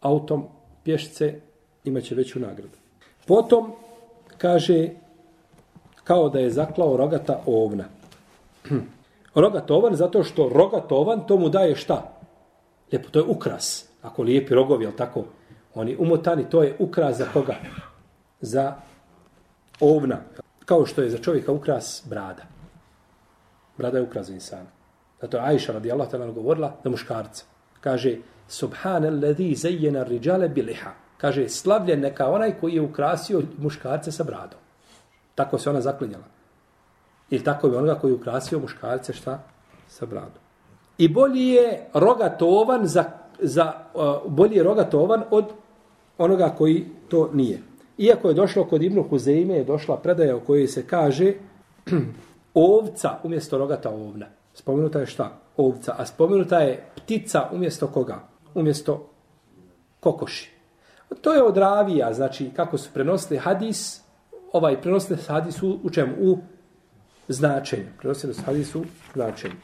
autom 0.00 0.44
pješice, 0.84 1.40
imaće 1.84 2.14
veću 2.14 2.40
nagradu. 2.40 2.78
Potom 3.26 3.72
kaže 4.38 4.88
kao 6.04 6.28
da 6.28 6.38
je 6.38 6.50
zaklao 6.50 6.96
rogata 6.96 7.42
ovna. 7.46 7.84
rogatovan 9.34 9.96
zato 9.96 10.22
što 10.22 10.48
rogatovan 10.48 11.26
to 11.26 11.36
mu 11.36 11.48
daje 11.48 11.76
šta? 11.76 12.12
Lijepo, 12.92 13.08
to 13.10 13.18
je 13.18 13.24
ukras. 13.24 13.88
Ako 14.02 14.22
lijepi 14.22 14.54
rogovi, 14.54 14.84
jel 14.84 14.92
tako? 14.92 15.24
Oni 15.74 15.96
umotani, 15.98 16.50
to 16.50 16.62
je 16.62 16.76
ukras 16.78 17.16
za 17.16 17.26
koga? 17.32 17.54
Za 18.40 18.74
ovna. 19.80 20.18
Kao 20.64 20.86
što 20.86 21.02
je 21.02 21.10
za 21.10 21.18
čovjeka 21.18 21.52
ukras 21.52 22.02
brada. 22.08 22.42
Brada 23.78 23.98
je 23.98 24.04
ukras 24.04 24.26
za 24.26 24.32
insana. 24.32 24.70
Zato 25.20 25.36
je 25.36 25.42
Aisha 25.42 25.72
radijallahu 25.72 26.10
ta'ala 26.10 26.34
govorila 26.34 26.76
da 26.84 26.90
muškarca. 26.90 27.44
Kaže, 27.80 28.16
Subhane 28.48 29.10
ledhi 29.10 29.54
zajjena 29.54 30.02
riđale 30.02 30.48
biliha. 30.48 30.90
Kaže, 31.16 31.48
slavljen 31.48 32.00
neka 32.00 32.30
onaj 32.30 32.58
koji 32.60 32.74
je 32.74 32.80
ukrasio 32.80 33.42
muškarce 33.58 34.12
sa 34.12 34.24
bradom. 34.24 34.58
Tako 35.34 35.58
se 35.58 35.70
ona 35.70 35.80
zaklinjala. 35.80 36.24
I 37.30 37.44
tako 37.44 37.66
je 37.66 37.76
onoga 37.76 37.94
koji 37.94 38.10
je 38.10 38.14
ukrasio 38.14 38.58
muškarce 38.58 39.12
šta? 39.12 39.42
Sa 39.88 40.06
bradom. 40.06 40.42
I 40.98 41.08
bolji 41.08 41.48
je 41.48 41.86
rogatovan 41.94 42.86
za, 42.86 43.04
za 43.40 43.72
uh, 43.94 44.32
bolji 44.32 44.56
je 44.56 44.62
rogatovan 44.62 45.22
od 45.30 45.44
onoga 46.18 46.54
koji 46.58 46.86
to 47.08 47.30
nije. 47.32 47.62
Iako 47.98 48.28
je 48.28 48.34
došlo 48.34 48.64
kod 48.64 48.82
Ibnu 48.82 49.02
Huzeime, 49.02 49.54
je 49.54 49.64
došla 49.64 49.96
predaja 49.96 50.36
u 50.36 50.40
kojoj 50.40 50.66
se 50.66 50.86
kaže 50.86 51.32
ovca 52.54 53.18
umjesto 53.22 53.58
rogata 53.58 53.90
ovna. 53.90 54.26
Spomenuta 54.54 55.00
je 55.00 55.06
šta? 55.06 55.38
Ovca. 55.56 55.94
A 55.98 56.06
spomenuta 56.06 56.58
je 56.58 56.84
ptica 56.96 57.48
umjesto 57.52 57.86
koga? 57.86 58.20
Umjesto 58.54 59.06
kokoši. 60.00 60.50
To 61.20 61.32
je 61.32 61.42
od 61.42 61.56
ravija, 61.56 62.12
znači 62.12 62.50
kako 62.56 62.78
su 62.78 62.90
prenosili 62.94 63.38
hadis, 63.38 64.02
ovaj 64.52 64.80
prenosili 64.80 65.18
hadis 65.28 65.62
u, 65.62 65.78
u 65.82 65.90
čemu? 65.90 66.12
U 66.20 66.38
značenja. 67.28 67.90
Prenosili 67.98 68.34
hadis 68.46 68.74
u 68.74 68.84
značenju. 69.14 69.54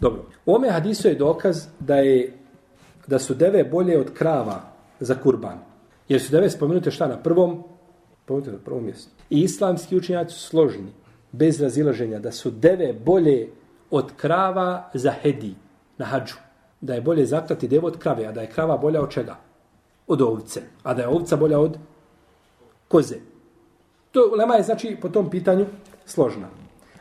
Dobro. 0.00 0.22
U 0.46 0.54
ome 0.54 0.70
hadisu 0.70 1.08
je 1.08 1.14
dokaz 1.14 1.66
da 1.80 1.96
je 1.96 2.32
da 3.06 3.18
su 3.18 3.34
deve 3.34 3.64
bolje 3.64 3.98
od 3.98 4.12
krava 4.14 4.60
za 5.00 5.14
kurban. 5.14 5.58
Jer 6.08 6.22
su 6.22 6.32
deve 6.32 6.50
spomenute 6.50 6.90
šta 6.90 7.06
na 7.06 7.16
prvom 7.16 7.64
spomenute 8.28 8.52
na 8.52 8.58
prvom 8.58 8.84
mjestu. 8.84 9.10
I 9.30 9.40
islamski 9.42 9.96
učenjaci 9.96 10.34
su 10.34 10.40
složeni, 10.40 10.92
bez 11.32 11.60
razilaženja, 11.60 12.18
da 12.18 12.32
su 12.32 12.50
deve 12.50 12.92
bolje 12.92 13.48
od 13.90 14.12
krava 14.16 14.90
za 14.94 15.10
hedi 15.10 15.54
na 15.98 16.04
hađu. 16.04 16.34
Da 16.80 16.94
je 16.94 17.00
bolje 17.00 17.26
zaklati 17.26 17.68
devu 17.68 17.86
od 17.86 17.98
krave, 17.98 18.26
a 18.26 18.32
da 18.32 18.40
je 18.40 18.50
krava 18.50 18.76
bolja 18.76 19.02
od 19.02 19.10
čega? 19.10 19.36
Od 20.06 20.22
ovce. 20.22 20.62
A 20.82 20.94
da 20.94 21.02
je 21.02 21.08
ovca 21.08 21.36
bolja 21.36 21.58
od 21.58 21.78
koze. 22.88 23.16
To 24.10 24.30
lema 24.38 24.54
je 24.54 24.62
znači 24.62 24.96
po 25.00 25.08
tom 25.08 25.30
pitanju 25.30 25.66
složna. 26.06 26.48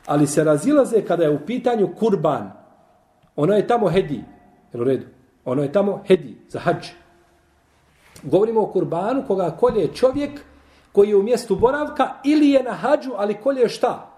Ali 0.08 0.28
se 0.28 0.44
razilaze 0.44 1.02
kada 1.02 1.24
je 1.24 1.30
u 1.30 1.46
pitanju 1.46 1.90
kurban. 2.00 2.52
Ono 3.36 3.54
je 3.54 3.68
tamo 3.68 3.90
hedi. 3.90 4.24
Jel 4.74 4.82
u 4.82 4.86
redu? 4.86 5.06
Ono 5.46 5.64
je 5.64 5.72
tamo 5.72 6.04
hedi 6.08 6.38
za 6.50 6.60
hađ. 6.60 6.88
Govorimo 8.24 8.62
o 8.62 8.72
kurbanu 8.72 9.24
koga 9.28 9.52
kolje 9.52 9.94
čovjek 9.94 10.42
koji 10.92 11.10
je 11.10 11.16
u 11.16 11.24
mjestu 11.24 11.56
boravka 11.56 12.10
ili 12.24 12.50
je 12.50 12.64
na 12.64 12.72
hađu, 12.72 13.12
ali 13.16 13.34
kolje 13.34 13.62
je 13.62 13.70
šta? 13.70 14.10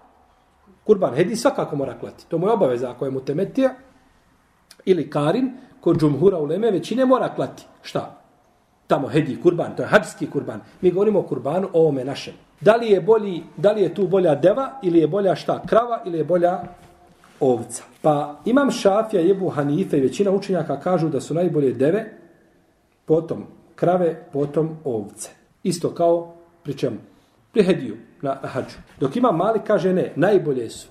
Kurban. 0.84 1.14
Hedi 1.14 1.36
svakako 1.36 1.76
mora 1.76 1.98
klati. 1.98 2.26
To 2.28 2.38
mu 2.38 2.46
je 2.46 2.52
obaveza 2.52 2.90
ako 2.90 3.04
je 3.04 3.10
mu 3.10 3.20
temetija 3.20 3.74
ili 4.84 5.10
karin, 5.10 5.52
kod 5.80 5.98
džumhura 6.00 6.38
u 6.38 6.44
leme 6.44 6.70
većine 6.70 7.04
mora 7.04 7.34
klati. 7.34 7.66
Šta? 7.82 8.19
Tamo 8.90 9.08
hedi 9.08 9.36
kurban, 9.42 9.76
to 9.76 9.82
je 9.82 9.88
hadski 9.88 10.26
kurban. 10.26 10.60
Mi 10.80 10.90
govorimo 10.90 11.18
o 11.18 11.22
kurbanu, 11.22 11.68
o 11.72 11.80
ovome 11.80 12.04
našem. 12.04 12.34
Da 12.60 12.74
li 12.76 12.90
je, 12.90 13.00
bolji, 13.00 13.42
da 13.56 13.72
li 13.72 13.82
je 13.82 13.94
tu 13.94 14.08
bolja 14.08 14.34
deva 14.34 14.80
ili 14.82 14.98
je 14.98 15.06
bolja 15.08 15.34
šta? 15.34 15.62
Krava 15.66 16.02
ili 16.06 16.18
je 16.18 16.24
bolja 16.24 16.62
ovca? 17.40 17.82
Pa 18.02 18.40
imam 18.44 18.70
šafija, 18.70 19.22
jebu 19.22 19.48
hanife 19.48 19.98
i 19.98 20.00
većina 20.00 20.30
učenjaka 20.30 20.80
kažu 20.80 21.08
da 21.08 21.20
su 21.20 21.34
najbolje 21.34 21.72
deve, 21.72 22.04
potom 23.04 23.46
krave, 23.74 24.24
potom 24.32 24.76
ovce. 24.84 25.30
Isto 25.62 25.94
kao 25.94 26.34
pri 26.62 26.74
čemu? 26.74 26.96
Pri 27.52 27.62
hediju 27.62 27.96
na, 28.22 28.38
na 28.42 28.48
hađu. 28.48 28.76
Dok 29.00 29.16
ima 29.16 29.32
mali, 29.32 29.60
kaže 29.66 29.92
ne, 29.92 30.12
najbolje 30.16 30.70
su 30.70 30.88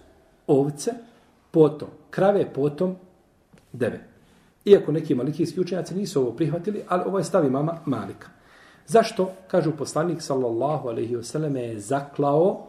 ovce, 0.48 0.92
potom 1.52 1.90
krave, 2.10 2.54
potom 2.54 2.96
deve. 3.74 4.08
Iako 4.66 4.92
neki 4.92 5.16
malikijski 5.16 5.60
učenjaci 5.60 5.96
nisu 5.96 6.22
ovo 6.22 6.32
prihvatili, 6.32 6.84
ali 6.88 7.04
ovo 7.06 7.18
je 7.18 7.24
stavi 7.24 7.50
mama 7.50 7.78
malika. 7.86 8.28
Zašto? 8.88 9.32
Kažu 9.48 9.72
poslanik 9.78 10.22
sallallahu 10.22 10.88
alaihi 10.88 11.16
wasallam 11.16 11.56
je 11.56 11.80
zaklao 11.80 12.66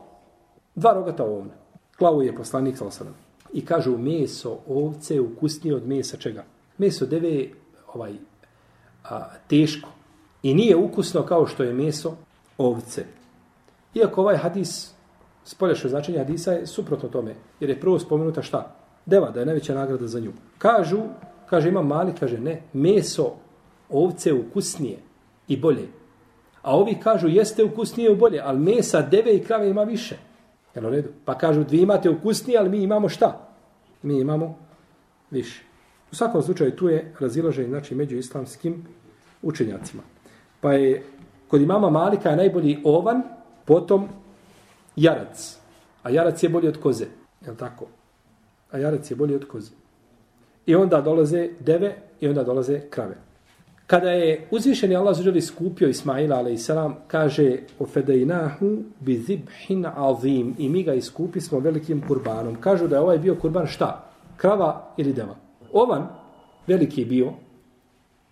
dva 0.74 0.92
rogata 0.92 1.24
ovna. 1.24 1.52
Klao 1.98 2.22
je 2.22 2.36
poslanik 2.36 2.76
sallallahu 2.76 3.02
alaihi 3.02 3.18
I 3.52 3.64
kažu 3.64 3.98
meso 3.98 4.58
ovce 4.68 5.14
je 5.14 5.20
ukusnije 5.20 5.74
od 5.74 5.88
mesa 5.88 6.16
čega? 6.16 6.44
Meso 6.78 7.06
deve 7.06 7.28
je 7.28 7.54
ovaj, 7.94 8.12
a, 9.04 9.24
teško. 9.48 9.88
I 10.42 10.54
nije 10.54 10.76
ukusno 10.76 11.22
kao 11.22 11.46
što 11.46 11.62
je 11.62 11.72
meso 11.72 12.16
ovce. 12.58 13.04
Iako 13.94 14.20
ovaj 14.20 14.36
hadis, 14.36 14.92
spoljašo 15.44 15.88
značenje 15.88 16.18
hadisa 16.18 16.52
je 16.52 16.66
suprotno 16.66 17.08
tome, 17.08 17.34
jer 17.60 17.70
je 17.70 17.80
prvo 17.80 17.98
spomenuta 17.98 18.42
šta? 18.42 18.76
Deva, 19.06 19.30
da 19.30 19.40
je 19.40 19.46
najveća 19.46 19.74
nagrada 19.74 20.06
za 20.06 20.20
nju. 20.20 20.32
Kažu, 20.58 20.98
kaže 21.50 21.68
ima 21.68 21.82
mali, 21.82 22.12
kaže 22.20 22.38
ne, 22.38 22.62
meso 22.72 23.32
ovce 23.88 24.32
ukusnije 24.32 24.98
i 25.48 25.56
bolje. 25.56 25.88
A 26.62 26.76
ovi 26.76 26.94
kažu 27.02 27.28
jeste 27.28 27.64
ukusnije 27.64 28.12
i 28.12 28.16
bolje, 28.16 28.40
ali 28.44 28.58
mesa 28.58 29.02
deve 29.02 29.36
i 29.36 29.44
krave 29.44 29.70
ima 29.70 29.82
više. 29.82 30.16
Jel 30.74 30.86
u 30.86 30.90
redu? 30.90 31.08
Pa 31.24 31.38
kažu 31.38 31.64
dvi 31.64 31.78
imate 31.82 32.10
ukusnije, 32.10 32.58
ali 32.58 32.68
mi 32.68 32.82
imamo 32.82 33.08
šta? 33.08 33.48
Mi 34.02 34.20
imamo 34.20 34.58
više. 35.30 35.62
U 36.12 36.14
svakom 36.14 36.42
slučaju 36.42 36.76
tu 36.76 36.88
je 36.88 37.14
razilaženje 37.20 37.68
znači, 37.68 37.94
među 37.94 38.16
islamskim 38.16 38.86
učenjacima. 39.42 40.02
Pa 40.60 40.72
je 40.72 41.04
kod 41.48 41.60
imama 41.60 41.90
Malika 41.90 42.30
je 42.30 42.36
najbolji 42.36 42.78
ovan, 42.84 43.22
potom 43.64 44.08
jarac. 44.96 45.58
A 46.02 46.10
jarac 46.10 46.42
je 46.42 46.48
bolji 46.48 46.68
od 46.68 46.80
koze. 46.80 47.06
Je 47.46 47.56
tako? 47.56 47.86
A 48.70 48.78
jarac 48.78 49.10
je 49.10 49.16
bolji 49.16 49.34
od 49.34 49.48
koze. 49.48 49.70
I 50.66 50.74
onda 50.74 51.00
dolaze 51.00 51.48
deve 51.60 51.96
i 52.20 52.28
onda 52.28 52.44
dolaze 52.44 52.80
krave. 52.90 53.14
Kada 53.86 54.10
je 54.10 54.48
uzvišeni 54.50 54.96
Allah 54.96 55.16
zađer 55.16 55.36
iskupio 55.36 55.88
Ismaila 55.88 56.36
a.s. 56.36 56.70
kaže 57.06 57.56
o 57.78 57.86
fedejnahu 57.86 58.78
bi 59.00 59.18
zibhin 59.18 59.86
azim 59.96 60.54
i 60.58 60.68
mi 60.68 60.82
ga 60.82 60.94
iskupi 60.94 61.40
smo 61.40 61.58
velikim 61.58 62.02
kurbanom. 62.08 62.56
Kažu 62.60 62.88
da 62.88 62.96
je 62.96 63.02
ovaj 63.02 63.18
bio 63.18 63.34
kurban 63.34 63.66
šta? 63.66 64.10
Krava 64.36 64.94
ili 64.96 65.12
deva? 65.12 65.34
Ovan 65.72 66.08
veliki 66.66 67.04
bio, 67.04 67.32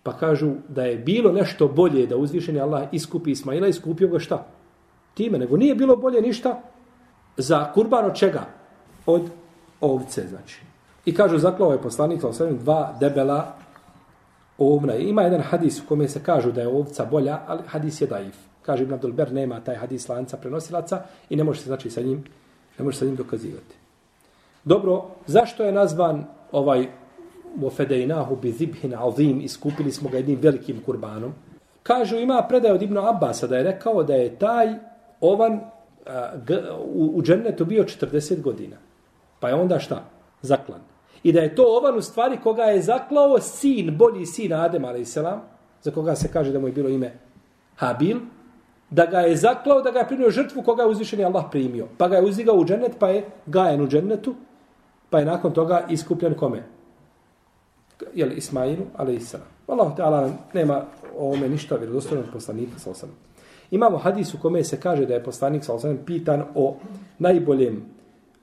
pa 0.03 0.17
kažu 0.17 0.51
da 0.67 0.85
je 0.85 0.97
bilo 0.97 1.31
nešto 1.31 1.67
bolje 1.67 2.05
da 2.07 2.17
uzvišeni 2.17 2.59
Allah 2.59 2.87
iskupi 2.91 3.31
Ismaila 3.31 3.67
i 3.67 3.69
iskupio 3.69 4.07
ga 4.07 4.19
šta? 4.19 4.45
Time, 5.13 5.37
nego 5.37 5.57
nije 5.57 5.75
bilo 5.75 5.95
bolje 5.95 6.21
ništa 6.21 6.61
za 7.37 7.71
kurban 7.73 8.05
od 8.05 8.15
čega? 8.15 8.45
Od 9.05 9.29
ovce, 9.81 10.27
znači. 10.27 10.68
I 11.05 11.13
kažu, 11.15 11.37
zaklao 11.37 11.71
je 11.71 11.81
poslanik, 11.81 12.21
dva 12.59 12.95
debela 12.99 13.55
ovna. 14.57 14.95
Ima 14.95 15.21
jedan 15.21 15.41
hadis 15.41 15.79
u 15.79 15.87
kome 15.87 16.07
se 16.07 16.23
kažu 16.23 16.51
da 16.51 16.61
je 16.61 16.67
ovca 16.67 17.05
bolja, 17.05 17.39
ali 17.47 17.61
hadis 17.67 18.01
je 18.01 18.07
daif. 18.07 18.35
Kaže 18.61 18.83
Ibn 18.83 18.93
Abdul 18.93 19.11
Ber, 19.11 19.33
nema 19.33 19.59
taj 19.59 19.75
hadis 19.75 20.09
lanca 20.09 20.37
prenosilaca 20.37 21.01
i 21.29 21.35
ne 21.35 21.43
može 21.43 21.61
se 21.61 21.67
znači 21.67 21.89
sa 21.89 22.01
njim, 22.01 22.23
ne 22.77 22.85
može 22.85 22.97
sa 22.97 23.05
njim 23.05 23.15
dokazivati. 23.15 23.75
Dobro, 24.63 25.05
zašto 25.27 25.63
je 25.63 25.71
nazvan 25.71 26.25
ovaj 26.51 26.87
Mofedejnahu 27.55 28.35
bi 28.35 28.51
zibhin 28.51 28.93
azim, 28.95 29.41
iskupili 29.41 29.91
smo 29.91 30.09
ga 30.09 30.17
jednim 30.17 30.39
velikim 30.41 30.81
kurbanom. 30.85 31.33
Kažu, 31.83 32.17
ima 32.17 32.45
predaj 32.49 32.71
od 32.71 32.81
Ibn 32.81 32.97
Abbasa 32.97 33.47
da 33.47 33.57
je 33.57 33.63
rekao 33.63 34.03
da 34.03 34.13
je 34.13 34.35
taj 34.35 34.75
ovan 35.21 35.59
a, 36.05 36.31
g, 36.45 36.57
u, 36.93 37.11
u 37.15 37.21
džennetu 37.21 37.65
bio 37.65 37.83
40 37.83 38.41
godina. 38.41 38.75
Pa 39.39 39.49
je 39.49 39.55
onda 39.55 39.79
šta? 39.79 40.03
Zaklan. 40.41 40.81
I 41.23 41.31
da 41.31 41.41
je 41.41 41.55
to 41.55 41.63
ovan 41.67 41.97
u 41.97 42.01
stvari 42.01 42.37
koga 42.43 42.63
je 42.63 42.81
zaklao 42.81 43.39
sin, 43.39 43.97
bolji 43.97 44.25
sin 44.25 44.53
Adem, 44.53 44.85
a.s. 44.85 45.17
za 45.81 45.91
koga 45.91 46.15
se 46.15 46.31
kaže 46.31 46.51
da 46.51 46.59
mu 46.59 46.67
je 46.67 46.73
bilo 46.73 46.89
ime 46.89 47.13
Habil, 47.75 48.17
da 48.89 49.05
ga 49.05 49.19
je 49.19 49.35
zaklao, 49.35 49.81
da 49.81 49.91
ga 49.91 49.99
je 49.99 50.07
primio 50.07 50.31
žrtvu 50.31 50.61
koga 50.63 50.83
je 50.83 50.89
uzvišen 50.89 51.25
Allah 51.25 51.45
primio. 51.51 51.87
Pa 51.97 52.07
ga 52.07 52.15
je 52.15 52.25
uzdigao 52.25 52.55
u 52.55 52.65
džennet, 52.65 52.95
pa 52.99 53.09
je 53.09 53.25
gajen 53.45 53.81
u 53.81 53.87
džennetu, 53.87 54.35
pa 55.09 55.19
je 55.19 55.25
nakon 55.25 55.53
toga 55.53 55.85
iskupljen 55.89 56.33
kome? 56.33 56.63
Jel, 58.13 58.31
Ismailu, 58.31 58.85
a.s. 58.97 59.35
Allah 59.67 59.95
ta'ala 59.95 60.29
nema 60.53 60.83
o 61.17 61.25
ovome 61.25 61.49
ništa 61.49 61.75
vjerodostojnog 61.75 62.25
poslanika, 62.33 62.79
sa 62.79 62.91
osam. 62.91 63.09
Imamo 63.71 63.97
hadis 63.97 64.33
u 64.33 64.39
kome 64.41 64.63
se 64.63 64.79
kaže 64.79 65.05
da 65.05 65.13
je 65.13 65.23
poslanik, 65.23 65.63
sa 65.63 65.73
osam, 65.73 65.97
pitan 66.05 66.43
o 66.55 66.75
najboljem 67.19 67.85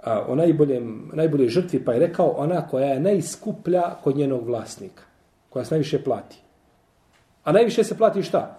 a, 0.02 0.24
o 0.28 0.34
najboljem, 0.34 1.10
najboljoj 1.12 1.48
žrtvi, 1.48 1.84
pa 1.84 1.92
je 1.92 2.00
rekao 2.00 2.28
ona 2.28 2.68
koja 2.68 2.86
je 2.86 3.00
najskuplja 3.00 3.82
kod 4.04 4.16
njenog 4.16 4.46
vlasnika, 4.46 5.02
koja 5.50 5.64
se 5.64 5.74
najviše 5.74 6.04
plati. 6.04 6.36
A 7.44 7.52
najviše 7.52 7.84
se 7.84 7.98
plati 7.98 8.22
šta? 8.22 8.58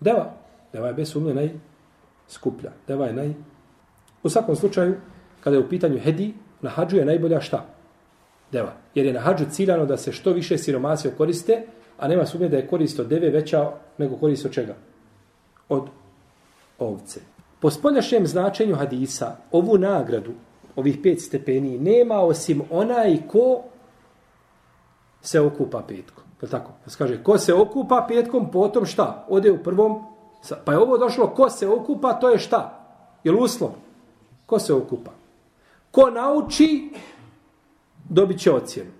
Deva. 0.00 0.32
Deva 0.72 0.88
je 0.88 0.94
bez 0.94 1.12
sumnje 1.12 1.34
najskuplja. 1.34 2.70
Deva 2.88 3.06
je 3.06 3.12
naj... 3.12 3.34
U 4.22 4.28
svakom 4.28 4.56
slučaju, 4.56 4.94
kada 5.40 5.56
je 5.56 5.62
u 5.64 5.68
pitanju 5.68 5.98
hedi, 5.98 6.34
na 6.62 6.70
hađu 6.70 6.96
je 6.96 7.04
najbolja 7.04 7.40
šta? 7.40 7.66
Deva. 8.52 8.72
Jer 8.94 9.06
je 9.06 9.12
na 9.12 9.20
hađu 9.20 9.44
ciljano 9.50 9.86
da 9.86 9.96
se 9.96 10.12
što 10.12 10.32
više 10.32 10.58
siromasio 10.58 11.12
koriste, 11.16 11.66
a 11.98 12.08
nema 12.08 12.26
sumnje 12.26 12.48
da 12.48 12.56
je 12.56 12.66
korist 12.66 13.00
od 13.00 13.08
deve 13.08 13.30
veća 13.30 13.70
nego 13.98 14.16
korist 14.16 14.46
od 14.46 14.52
čega? 14.52 14.74
Od 15.68 15.88
ovce. 16.78 17.33
Po 17.64 17.70
spoljašnjem 17.70 18.26
značenju 18.26 18.74
hadisa, 18.76 19.36
ovu 19.52 19.78
nagradu, 19.78 20.32
ovih 20.76 20.98
pet 21.02 21.22
stepeni, 21.22 21.78
nema 21.78 22.18
osim 22.20 22.62
onaj 22.70 23.16
ko 23.28 23.62
se 25.22 25.40
okupa 25.40 25.80
petkom. 25.88 26.24
Je 26.42 26.48
tako? 26.48 26.72
Pa 26.84 26.90
se 26.90 26.98
kaže, 26.98 27.22
ko 27.22 27.38
se 27.38 27.54
okupa 27.54 28.04
petkom, 28.08 28.50
potom 28.50 28.84
šta? 28.86 29.26
Ode 29.28 29.52
u 29.52 29.62
prvom, 29.62 30.02
pa 30.64 30.72
je 30.72 30.78
ovo 30.78 30.98
došlo, 30.98 31.26
ko 31.26 31.50
se 31.50 31.68
okupa, 31.68 32.12
to 32.12 32.30
je 32.30 32.38
šta? 32.38 32.60
Je 33.24 33.32
li 33.32 33.38
uslov? 33.40 33.70
Ko 34.46 34.58
se 34.58 34.74
okupa? 34.74 35.10
Ko 35.90 36.10
nauči, 36.10 36.90
dobit 38.08 38.40
će 38.40 38.52
ocjenu. 38.52 38.90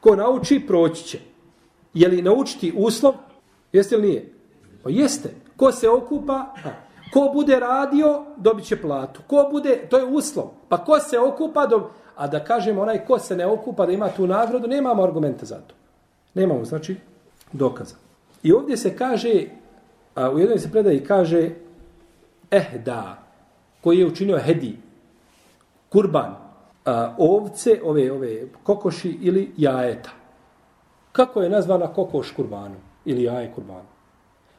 Ko 0.00 0.16
nauči, 0.16 0.64
proći 0.66 1.04
će. 1.04 1.18
Je 1.94 2.08
li 2.08 2.22
naučiti 2.22 2.72
uslov? 2.76 3.14
Jeste 3.72 3.96
li 3.96 4.08
nije? 4.08 4.32
Pa 4.82 4.90
jeste. 4.90 5.34
Ko 5.56 5.72
se 5.72 5.88
okupa, 5.88 6.54
a, 6.64 6.85
Ko 7.12 7.30
bude 7.34 7.60
radio, 7.60 8.24
dobit 8.36 8.64
će 8.64 8.80
platu. 8.82 9.20
Ko 9.26 9.48
bude, 9.50 9.86
to 9.90 9.98
je 9.98 10.04
uslov. 10.04 10.50
Pa 10.68 10.84
ko 10.84 10.98
se 11.00 11.18
okupa, 11.18 11.66
do... 11.66 11.90
a 12.16 12.26
da 12.26 12.44
kažemo 12.44 12.82
onaj 12.82 13.04
ko 13.06 13.18
se 13.18 13.36
ne 13.36 13.46
okupa 13.46 13.86
da 13.86 13.92
ima 13.92 14.08
tu 14.08 14.26
nagradu, 14.26 14.68
nemamo 14.68 15.02
argumenta 15.02 15.46
za 15.46 15.56
to. 15.56 15.74
Nemamo, 16.34 16.64
znači, 16.64 16.96
dokaza. 17.52 17.94
I 18.42 18.52
ovdje 18.52 18.76
se 18.76 18.96
kaže, 18.96 19.44
a 20.14 20.30
u 20.30 20.38
jednoj 20.38 20.58
se 20.58 20.72
predaji 20.72 21.04
kaže, 21.04 21.50
eh 22.50 22.78
da, 22.84 23.18
koji 23.80 23.98
je 23.98 24.06
učinio 24.06 24.38
hedi, 24.38 24.78
kurban, 25.88 26.36
a, 26.84 27.14
ovce, 27.18 27.80
ove, 27.84 28.12
ove 28.12 28.48
kokoši 28.62 29.18
ili 29.20 29.52
jajeta. 29.56 30.10
Kako 31.12 31.42
je 31.42 31.50
nazvana 31.50 31.86
kokoš 31.86 32.30
kurbanu 32.30 32.76
ili 33.04 33.22
jaje 33.22 33.52
kurbanu? 33.54 33.88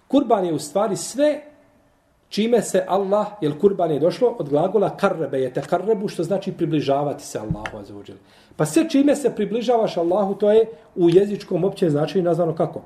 Kurban 0.08 0.46
je 0.46 0.54
u 0.54 0.60
stvari 0.60 0.96
sve 0.96 1.42
čime 2.30 2.62
se 2.62 2.84
Allah, 2.88 3.28
jel 3.42 3.54
kurban 3.60 3.92
je 3.92 4.00
došlo 4.00 4.36
od 4.40 4.50
glagola 4.50 4.98
karrebe, 4.98 5.40
je 5.40 5.54
te 5.54 5.62
karrebu, 5.62 6.08
što 6.08 6.24
znači 6.24 6.52
približavati 6.52 7.24
se 7.24 7.40
Allahu 7.40 7.78
azuđel. 7.78 8.16
Pa 8.56 8.66
sve 8.66 8.90
čime 8.90 9.16
se 9.16 9.36
približavaš 9.36 9.98
Allahu, 9.98 10.36
to 10.36 10.52
je 10.52 10.66
u 10.96 11.10
jezičkom 11.10 11.64
općem 11.64 11.90
značaju 11.90 12.24
nazvano 12.24 12.56
kako? 12.56 12.82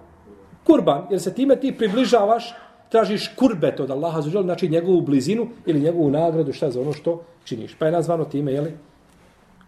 Kurban, 0.63 1.07
jer 1.09 1.21
se 1.21 1.33
time 1.33 1.55
ti 1.55 1.77
približavaš, 1.77 2.53
tražiš 2.89 3.31
kurbet 3.35 3.79
od 3.79 3.91
Allaha 3.91 4.19
azuđel, 4.19 4.43
znači 4.43 4.69
njegovu 4.69 5.01
blizinu 5.01 5.47
ili 5.65 5.79
njegovu 5.79 6.09
nagradu, 6.11 6.53
šta 6.53 6.71
za 6.71 6.81
ono 6.81 6.93
što 6.93 7.23
činiš. 7.43 7.75
Pa 7.79 7.85
je 7.85 7.91
nazvano 7.91 8.25
time, 8.25 8.53
jeli, 8.53 8.73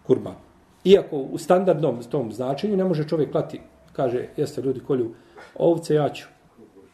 kurban. 0.06 0.34
Iako 0.84 1.16
u 1.16 1.38
standardnom 1.38 2.02
tom 2.10 2.32
značenju 2.32 2.76
ne 2.76 2.84
može 2.84 3.08
čovjek 3.08 3.30
klati, 3.30 3.60
kaže, 3.92 4.28
jeste 4.36 4.62
ljudi 4.62 4.80
kolju 4.80 5.14
ovce, 5.54 5.94
ja 5.94 6.08
ću, 6.08 6.26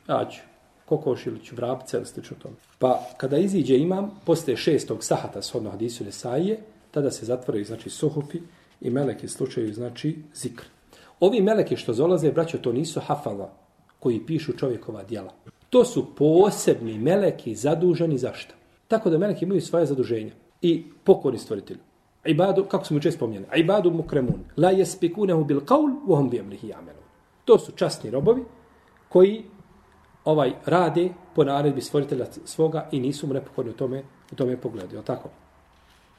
ja 0.09 0.25
ću 0.31 0.50
kokoš 0.91 1.27
ili 1.27 1.41
ću 1.41 1.55
ili 1.93 2.07
slično 2.07 2.37
tome. 2.43 2.55
Pa 2.79 3.01
kada 3.17 3.39
iziđe 3.39 3.79
imam, 3.79 4.11
posle 4.25 4.57
šestog 4.57 5.05
sahata 5.05 5.43
shodno 5.43 5.71
hadisu 5.71 6.05
Lesaije, 6.05 6.59
tada 6.91 7.11
se 7.11 7.27
zatvaraju 7.27 7.65
znači 7.65 7.91
suhufi 7.91 8.41
i 8.81 8.91
meleki 8.91 9.29
slučaju 9.29 9.75
znači 9.75 10.17
zikr. 10.35 10.65
Ovi 11.21 11.41
meleki 11.41 11.77
što 11.77 11.93
zolaze, 11.93 12.33
braćo, 12.33 12.59
to 12.59 12.73
nisu 12.73 13.01
hafala 13.01 13.53
koji 14.01 14.27
pišu 14.27 14.53
čovjekova 14.53 15.03
djela. 15.03 15.33
To 15.71 15.85
su 15.85 16.07
posebni 16.17 16.99
meleki 16.99 17.55
zaduženi 17.55 18.19
za 18.19 18.33
šta? 18.35 18.55
Tako 18.89 19.11
da 19.11 19.19
meleki 19.19 19.45
imaju 19.45 19.61
svoje 19.61 19.87
zaduženja 19.87 20.33
i 20.63 20.85
pokorni 21.05 21.39
stvoritelju. 21.39 21.81
Ibadu, 22.25 22.65
kako 22.65 22.85
smo 22.85 23.01
često 23.01 23.19
spomnjeni, 23.19 23.47
ibadu 23.57 23.91
mukremun, 23.91 24.41
la 24.57 24.71
jespikunehu 24.71 25.45
bil 25.45 25.61
qaul, 25.61 25.95
vohom 26.07 26.31
bi 26.31 26.41
amlihi 26.41 26.73
amelun. 26.73 27.05
To 27.45 27.59
su 27.59 27.73
časni 27.73 28.11
robovi 28.11 28.43
koji 29.09 29.45
ovaj 30.25 30.53
rade 30.67 31.09
po 31.35 31.45
naredbi 31.45 31.81
stvoritelja 31.81 32.27
svoga 32.45 32.89
i 32.93 33.01
nisu 33.01 33.27
mu 33.27 33.35
nepokorni 33.35 33.71
u 33.71 33.75
tome, 33.75 34.03
u 34.33 34.35
tome 34.35 34.57
pogledu. 34.57 34.97
Je 34.97 35.05
tako? 35.05 35.29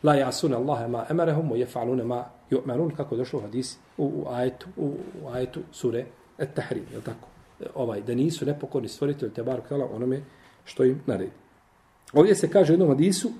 La 0.04 0.16
jasuna 0.16 0.58
Allahe 0.58 0.88
ma 0.88 1.06
emarehum, 1.10 1.52
o 1.52 1.56
jefalune 1.56 2.04
ma 2.04 2.26
ju'merun, 2.50 2.96
kako 2.96 3.16
došlo 3.16 3.40
u 3.40 3.42
hadisi, 3.42 3.78
u, 3.98 4.06
u, 4.06 4.26
ajetu, 4.30 4.68
u, 4.78 4.94
u 5.24 5.30
ajetu 5.30 5.62
sure 5.72 6.06
et 6.38 6.54
tahrim, 6.54 6.86
je 6.94 7.02
tako? 7.02 7.28
E, 7.60 7.66
ovaj, 7.76 8.02
da 8.02 8.16
nisu 8.16 8.46
nepokorni 8.46 8.88
stvoritelju 8.88 9.32
te 9.32 9.44
baru 9.44 9.62
kala 9.70 9.88
onome 9.96 10.22
što 10.66 10.84
im 10.84 11.02
naredi. 11.06 11.32
Ovdje 12.14 12.36
se 12.36 12.50
kaže 12.50 12.72
u 12.72 12.74
jednom 12.74 12.90
hadisu, 12.90 13.32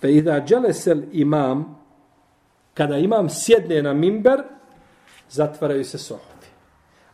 fe 0.00 0.12
idha 0.12 0.40
dželesel 0.46 1.02
imam, 1.12 1.78
kada 2.74 2.98
imam 2.98 3.28
sjedne 3.28 3.82
na 3.82 3.94
mimber, 3.94 4.42
zatvaraju 5.30 5.84
se 5.84 5.98
sohovi. 5.98 6.30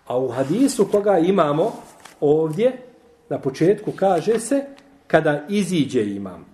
A 0.07 0.19
u 0.19 0.29
hadisu 0.29 0.89
koga 0.91 1.19
imamo, 1.19 1.73
ovdje 2.21 2.73
na 3.29 3.39
početku 3.39 3.93
kaže 3.97 4.39
se 4.39 4.65
kada 5.07 5.45
iziđe 5.49 6.15
imam. 6.15 6.47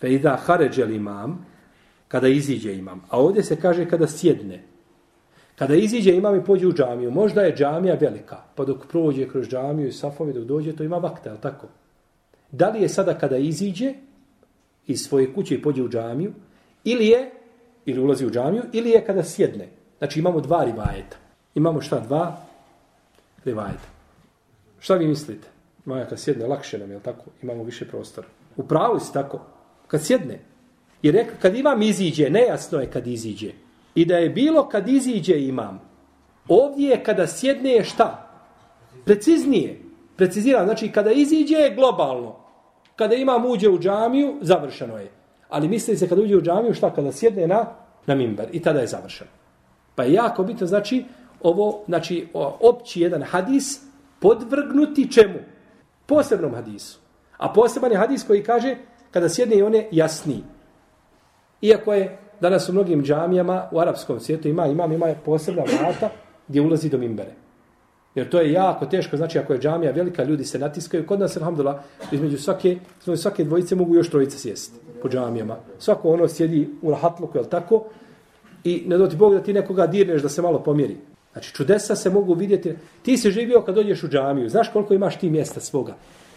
Fe 0.00 0.12
iza 0.12 0.36
haređel 0.36 0.90
imam, 0.92 1.46
kada 2.08 2.28
iziđe 2.28 2.74
imam. 2.74 3.02
A 3.10 3.20
ovdje 3.20 3.42
se 3.42 3.56
kaže 3.56 3.88
kada 3.88 4.06
sjedne. 4.06 4.62
Kada 5.56 5.74
iziđe 5.74 6.14
imam 6.16 6.36
i 6.36 6.44
pođe 6.44 6.66
u 6.66 6.72
džamiju, 6.72 7.10
možda 7.10 7.42
je 7.42 7.56
džamija 7.56 7.94
velika, 7.94 8.36
pa 8.54 8.64
dok 8.64 8.86
prođe 8.86 9.28
kroz 9.28 9.48
džamiju 9.48 9.88
i 9.88 9.92
safove, 9.92 10.32
dok 10.32 10.44
dođe, 10.44 10.76
to 10.76 10.84
ima 10.84 10.96
vakta, 10.96 11.30
ali 11.30 11.40
tako? 11.40 11.66
Da 12.50 12.68
li 12.68 12.82
je 12.82 12.88
sada 12.88 13.18
kada 13.18 13.36
iziđe 13.36 13.94
iz 14.86 15.00
svoje 15.00 15.34
kuće 15.34 15.54
i 15.54 15.62
pođe 15.62 15.82
u 15.82 15.88
džamiju, 15.88 16.32
ili 16.84 17.06
je, 17.06 17.30
ili 17.86 18.00
ulazi 18.00 18.26
u 18.26 18.30
džamiju, 18.30 18.62
ili 18.72 18.90
je 18.90 19.04
kada 19.04 19.22
sjedne. 19.24 19.68
Znači 19.98 20.18
imamo 20.18 20.40
dva 20.40 20.64
rivajeta. 20.64 21.16
Imamo 21.54 21.80
šta? 21.80 22.00
Dva 22.00 22.36
rivajeta. 23.44 23.93
Šta 24.84 24.94
vi 24.94 25.06
mislite? 25.06 25.48
Maja, 25.84 26.06
kad 26.06 26.20
sjedne, 26.20 26.46
lakše 26.46 26.78
nam, 26.78 26.90
je 26.90 27.00
tako? 27.00 27.24
Imamo 27.42 27.62
više 27.64 27.88
prostora. 27.88 28.26
U 28.56 28.62
pravu 28.62 29.00
si 29.00 29.12
tako. 29.12 29.40
Kad 29.86 30.04
sjedne. 30.04 30.38
I 31.02 31.10
rekli, 31.10 31.32
kad 31.42 31.54
imam 31.56 31.82
iziđe, 31.82 32.30
nejasno 32.30 32.80
je 32.80 32.90
kad 32.90 33.06
iziđe. 33.06 33.52
I 33.94 34.04
da 34.04 34.16
je 34.16 34.30
bilo 34.30 34.68
kad 34.68 34.88
iziđe 34.88 35.40
imam. 35.40 35.80
Ovdje 36.48 36.88
je 36.88 37.04
kada 37.04 37.26
sjedne 37.26 37.70
je 37.70 37.84
šta? 37.84 38.30
preciznije. 39.04 39.80
Precizira, 40.16 40.64
znači 40.64 40.92
kada 40.92 41.12
iziđe 41.12 41.56
je 41.56 41.74
globalno. 41.74 42.36
Kada 42.96 43.14
imam 43.14 43.46
uđe 43.46 43.68
u 43.68 43.78
džamiju, 43.78 44.36
završeno 44.40 44.98
je. 44.98 45.10
Ali 45.48 45.68
misli 45.68 45.96
se 45.96 46.08
kada 46.08 46.22
uđe 46.22 46.36
u 46.36 46.42
džamiju, 46.42 46.74
šta 46.74 46.94
kada 46.94 47.12
sjedne 47.12 47.46
na, 47.46 47.66
na 48.06 48.14
mimbar 48.14 48.46
i 48.52 48.62
tada 48.62 48.80
je 48.80 48.86
završeno. 48.86 49.30
Pa 49.94 50.04
je 50.04 50.12
jako 50.12 50.44
bitno, 50.44 50.66
znači, 50.66 51.04
ovo, 51.42 51.84
znači, 51.86 52.28
opći 52.60 53.00
jedan 53.00 53.22
hadis 53.22 53.93
podvrgnuti 54.24 55.12
čemu? 55.12 55.38
Posebnom 56.06 56.54
hadisu. 56.54 56.98
A 57.36 57.52
poseban 57.52 57.92
je 57.92 57.98
hadis 57.98 58.24
koji 58.24 58.42
kaže, 58.42 58.76
kada 59.10 59.28
sjedne 59.28 59.56
i 59.56 59.62
one 59.62 59.88
jasni. 59.90 60.42
Iako 61.60 61.94
je 61.94 62.18
danas 62.40 62.68
u 62.68 62.72
mnogim 62.72 63.04
džamijama 63.04 63.68
u 63.72 63.78
arapskom 63.78 64.20
svijetu 64.20 64.48
ima, 64.48 64.66
ima, 64.66 64.84
ima 64.84 65.14
posebna 65.24 65.62
vrata 65.62 66.10
gdje 66.48 66.60
ulazi 66.60 66.88
do 66.88 66.98
mimbere. 66.98 67.34
Jer 68.14 68.30
to 68.30 68.40
je 68.40 68.52
jako 68.52 68.86
teško, 68.86 69.16
znači 69.16 69.38
ako 69.38 69.52
je 69.52 69.60
džamija 69.60 69.92
velika, 69.92 70.24
ljudi 70.24 70.44
se 70.44 70.58
natiskaju. 70.58 71.06
Kod 71.06 71.20
nas, 71.20 71.36
alhamdulillah, 71.36 71.76
između 72.12 72.38
svake, 72.38 72.76
između 73.02 73.22
svake 73.22 73.44
dvojice 73.44 73.74
mogu 73.74 73.94
još 73.94 74.10
trojice 74.10 74.38
sjesti 74.38 74.78
po 75.02 75.08
džamijama. 75.08 75.56
Svako 75.78 76.12
ono 76.12 76.28
sjedi 76.28 76.70
u 76.82 76.90
rahatluku, 76.90 77.38
jel 77.38 77.44
tako? 77.44 77.84
I 78.64 78.84
ne 78.86 78.98
doti 78.98 79.16
Bog 79.16 79.34
da 79.34 79.42
ti 79.42 79.52
nekoga 79.52 79.86
dirneš 79.86 80.22
da 80.22 80.28
se 80.28 80.42
malo 80.42 80.62
pomjeri. 80.62 80.96
Znači, 81.34 81.54
čudesa 81.54 81.96
se 81.96 82.10
mogu 82.10 82.34
vidjeti. 82.34 82.74
Ti 83.02 83.18
si 83.18 83.30
živio 83.30 83.62
kad 83.62 83.74
dođeš 83.74 84.02
u 84.02 84.08
džamiju. 84.08 84.48
Znaš 84.48 84.68
koliko 84.72 84.94
imaš 84.94 85.18
ti 85.18 85.30
mjesta 85.30 85.60
svoga? 85.60 85.94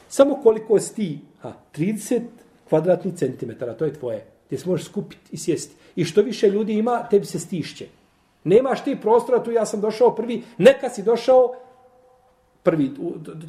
Samo 0.09 0.35
koliko 0.43 0.79
si 0.79 0.95
ti? 0.95 1.19
A, 1.43 1.51
30 1.75 2.21
kvadratnih 2.69 3.13
centimetara, 3.13 3.73
to 3.73 3.85
je 3.85 3.93
tvoje. 3.93 4.25
Gdje 4.47 4.59
se 4.59 4.69
možeš 4.69 4.85
skupiti 4.85 5.21
i 5.31 5.37
sjesti. 5.37 5.75
I 5.95 6.05
što 6.05 6.21
više 6.21 6.49
ljudi 6.49 6.73
ima, 6.73 7.07
tebi 7.09 7.25
se 7.25 7.39
stišće. 7.39 7.85
Nemaš 8.43 8.83
ti 8.83 8.97
prostora, 9.01 9.43
tu 9.43 9.51
ja 9.51 9.65
sam 9.65 9.81
došao 9.81 10.15
prvi, 10.15 10.43
neka 10.57 10.89
si 10.89 11.03
došao 11.03 11.53
prvi, 12.63 12.91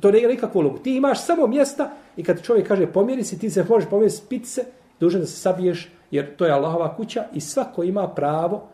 to 0.00 0.10
ne 0.10 0.18
je 0.18 0.28
nikakvo 0.28 0.60
ulogu. 0.60 0.78
Ti 0.78 0.96
imaš 0.96 1.24
samo 1.24 1.46
mjesta 1.46 1.90
i 2.16 2.24
kad 2.24 2.42
čovjek 2.42 2.68
kaže 2.68 2.86
pomjeri 2.86 3.24
se, 3.24 3.38
ti 3.38 3.50
se 3.50 3.64
možeš 3.68 3.88
pomjeriti, 3.90 4.16
spiti 4.16 4.48
se, 4.48 4.64
dužan 5.00 5.20
da 5.20 5.26
se 5.26 5.36
sabiješ, 5.36 5.88
jer 6.10 6.36
to 6.36 6.46
je 6.46 6.52
Allahova 6.52 6.96
kuća 6.96 7.24
i 7.34 7.40
svako 7.40 7.82
ima 7.82 8.08
pravo, 8.08 8.68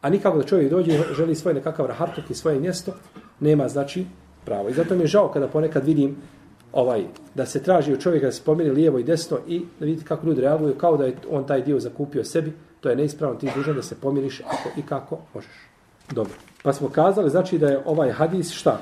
a 0.00 0.10
nikako 0.10 0.38
da 0.38 0.44
čovjek 0.44 0.70
dođe 0.70 0.98
želi 1.16 1.34
svoj 1.34 1.54
nekakav 1.54 1.86
rahartok 1.86 2.30
i 2.30 2.34
svoje 2.34 2.60
mjesto, 2.60 2.92
nema 3.40 3.68
znači 3.68 4.06
pravo. 4.44 4.68
I 4.68 4.74
zato 4.74 4.94
mi 4.94 5.02
je 5.02 5.06
žao 5.06 5.28
kada 5.28 5.48
ponekad 5.48 5.84
vidim 5.84 6.16
ovaj 6.72 7.04
da 7.34 7.46
se 7.46 7.62
traži 7.62 7.92
od 7.92 8.00
čovjeka 8.00 8.26
da 8.26 8.32
se 8.32 8.42
pomiri 8.44 8.70
lijevo 8.70 8.98
i 8.98 9.04
desno 9.04 9.38
i 9.46 9.62
da 9.80 9.86
vidite 9.86 10.04
kako 10.04 10.26
ljudi 10.26 10.40
reaguju, 10.40 10.74
kao 10.74 10.96
da 10.96 11.04
je 11.04 11.16
on 11.30 11.46
taj 11.46 11.62
dio 11.62 11.80
zakupio 11.80 12.24
sebi, 12.24 12.52
to 12.80 12.90
je 12.90 12.96
neispravno, 12.96 13.38
ti 13.38 13.50
dužan 13.56 13.76
da 13.76 13.82
se 13.82 13.94
pomiriš 14.00 14.40
ako 14.40 14.80
i 14.80 14.82
kako 14.82 15.18
možeš. 15.34 15.50
Dobro. 16.10 16.32
Pa 16.62 16.72
smo 16.72 16.88
kazali, 16.88 17.30
znači 17.30 17.58
da 17.58 17.68
je 17.68 17.82
ovaj 17.84 18.10
hadis 18.12 18.52
šta? 18.52 18.80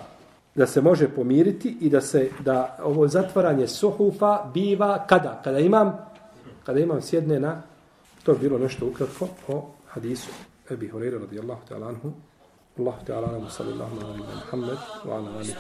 Da 0.55 0.67
se 0.67 0.81
može 0.81 1.09
pomiriti 1.09 1.77
i 1.81 1.91
da 1.91 2.01
se 2.01 2.31
da 2.45 2.79
ovo 2.83 3.09
zatvaranje 3.09 3.69
suhufa 3.69 4.51
biva 4.55 5.05
kada? 5.09 5.41
Kada 5.45 5.59
imam 5.59 5.99
kada 6.65 6.81
imam 6.81 7.03
sjedne 7.03 7.41
na 7.41 7.63
to 8.23 8.33
je 8.33 8.39
bilo 8.39 8.59
nešto 8.59 8.87
ukratko 8.87 9.29
o 9.49 9.65
hadisu 9.87 10.31
Ebi 10.71 10.89
Hureyre 10.91 11.19
radijallahu 11.19 11.63
ta'ala 11.69 11.87
anhu 11.95 12.09
Allahu 12.79 13.05
ta'ala 13.07 13.27
anhu 13.39 13.49
sallallahu 13.49 13.93
alaihi 13.95 14.21
wa 14.21 14.27
sallam 14.27 14.41
Muhammed 14.43 14.81
wa 15.07 15.13
ala 15.19 15.29
alihi 15.41 15.55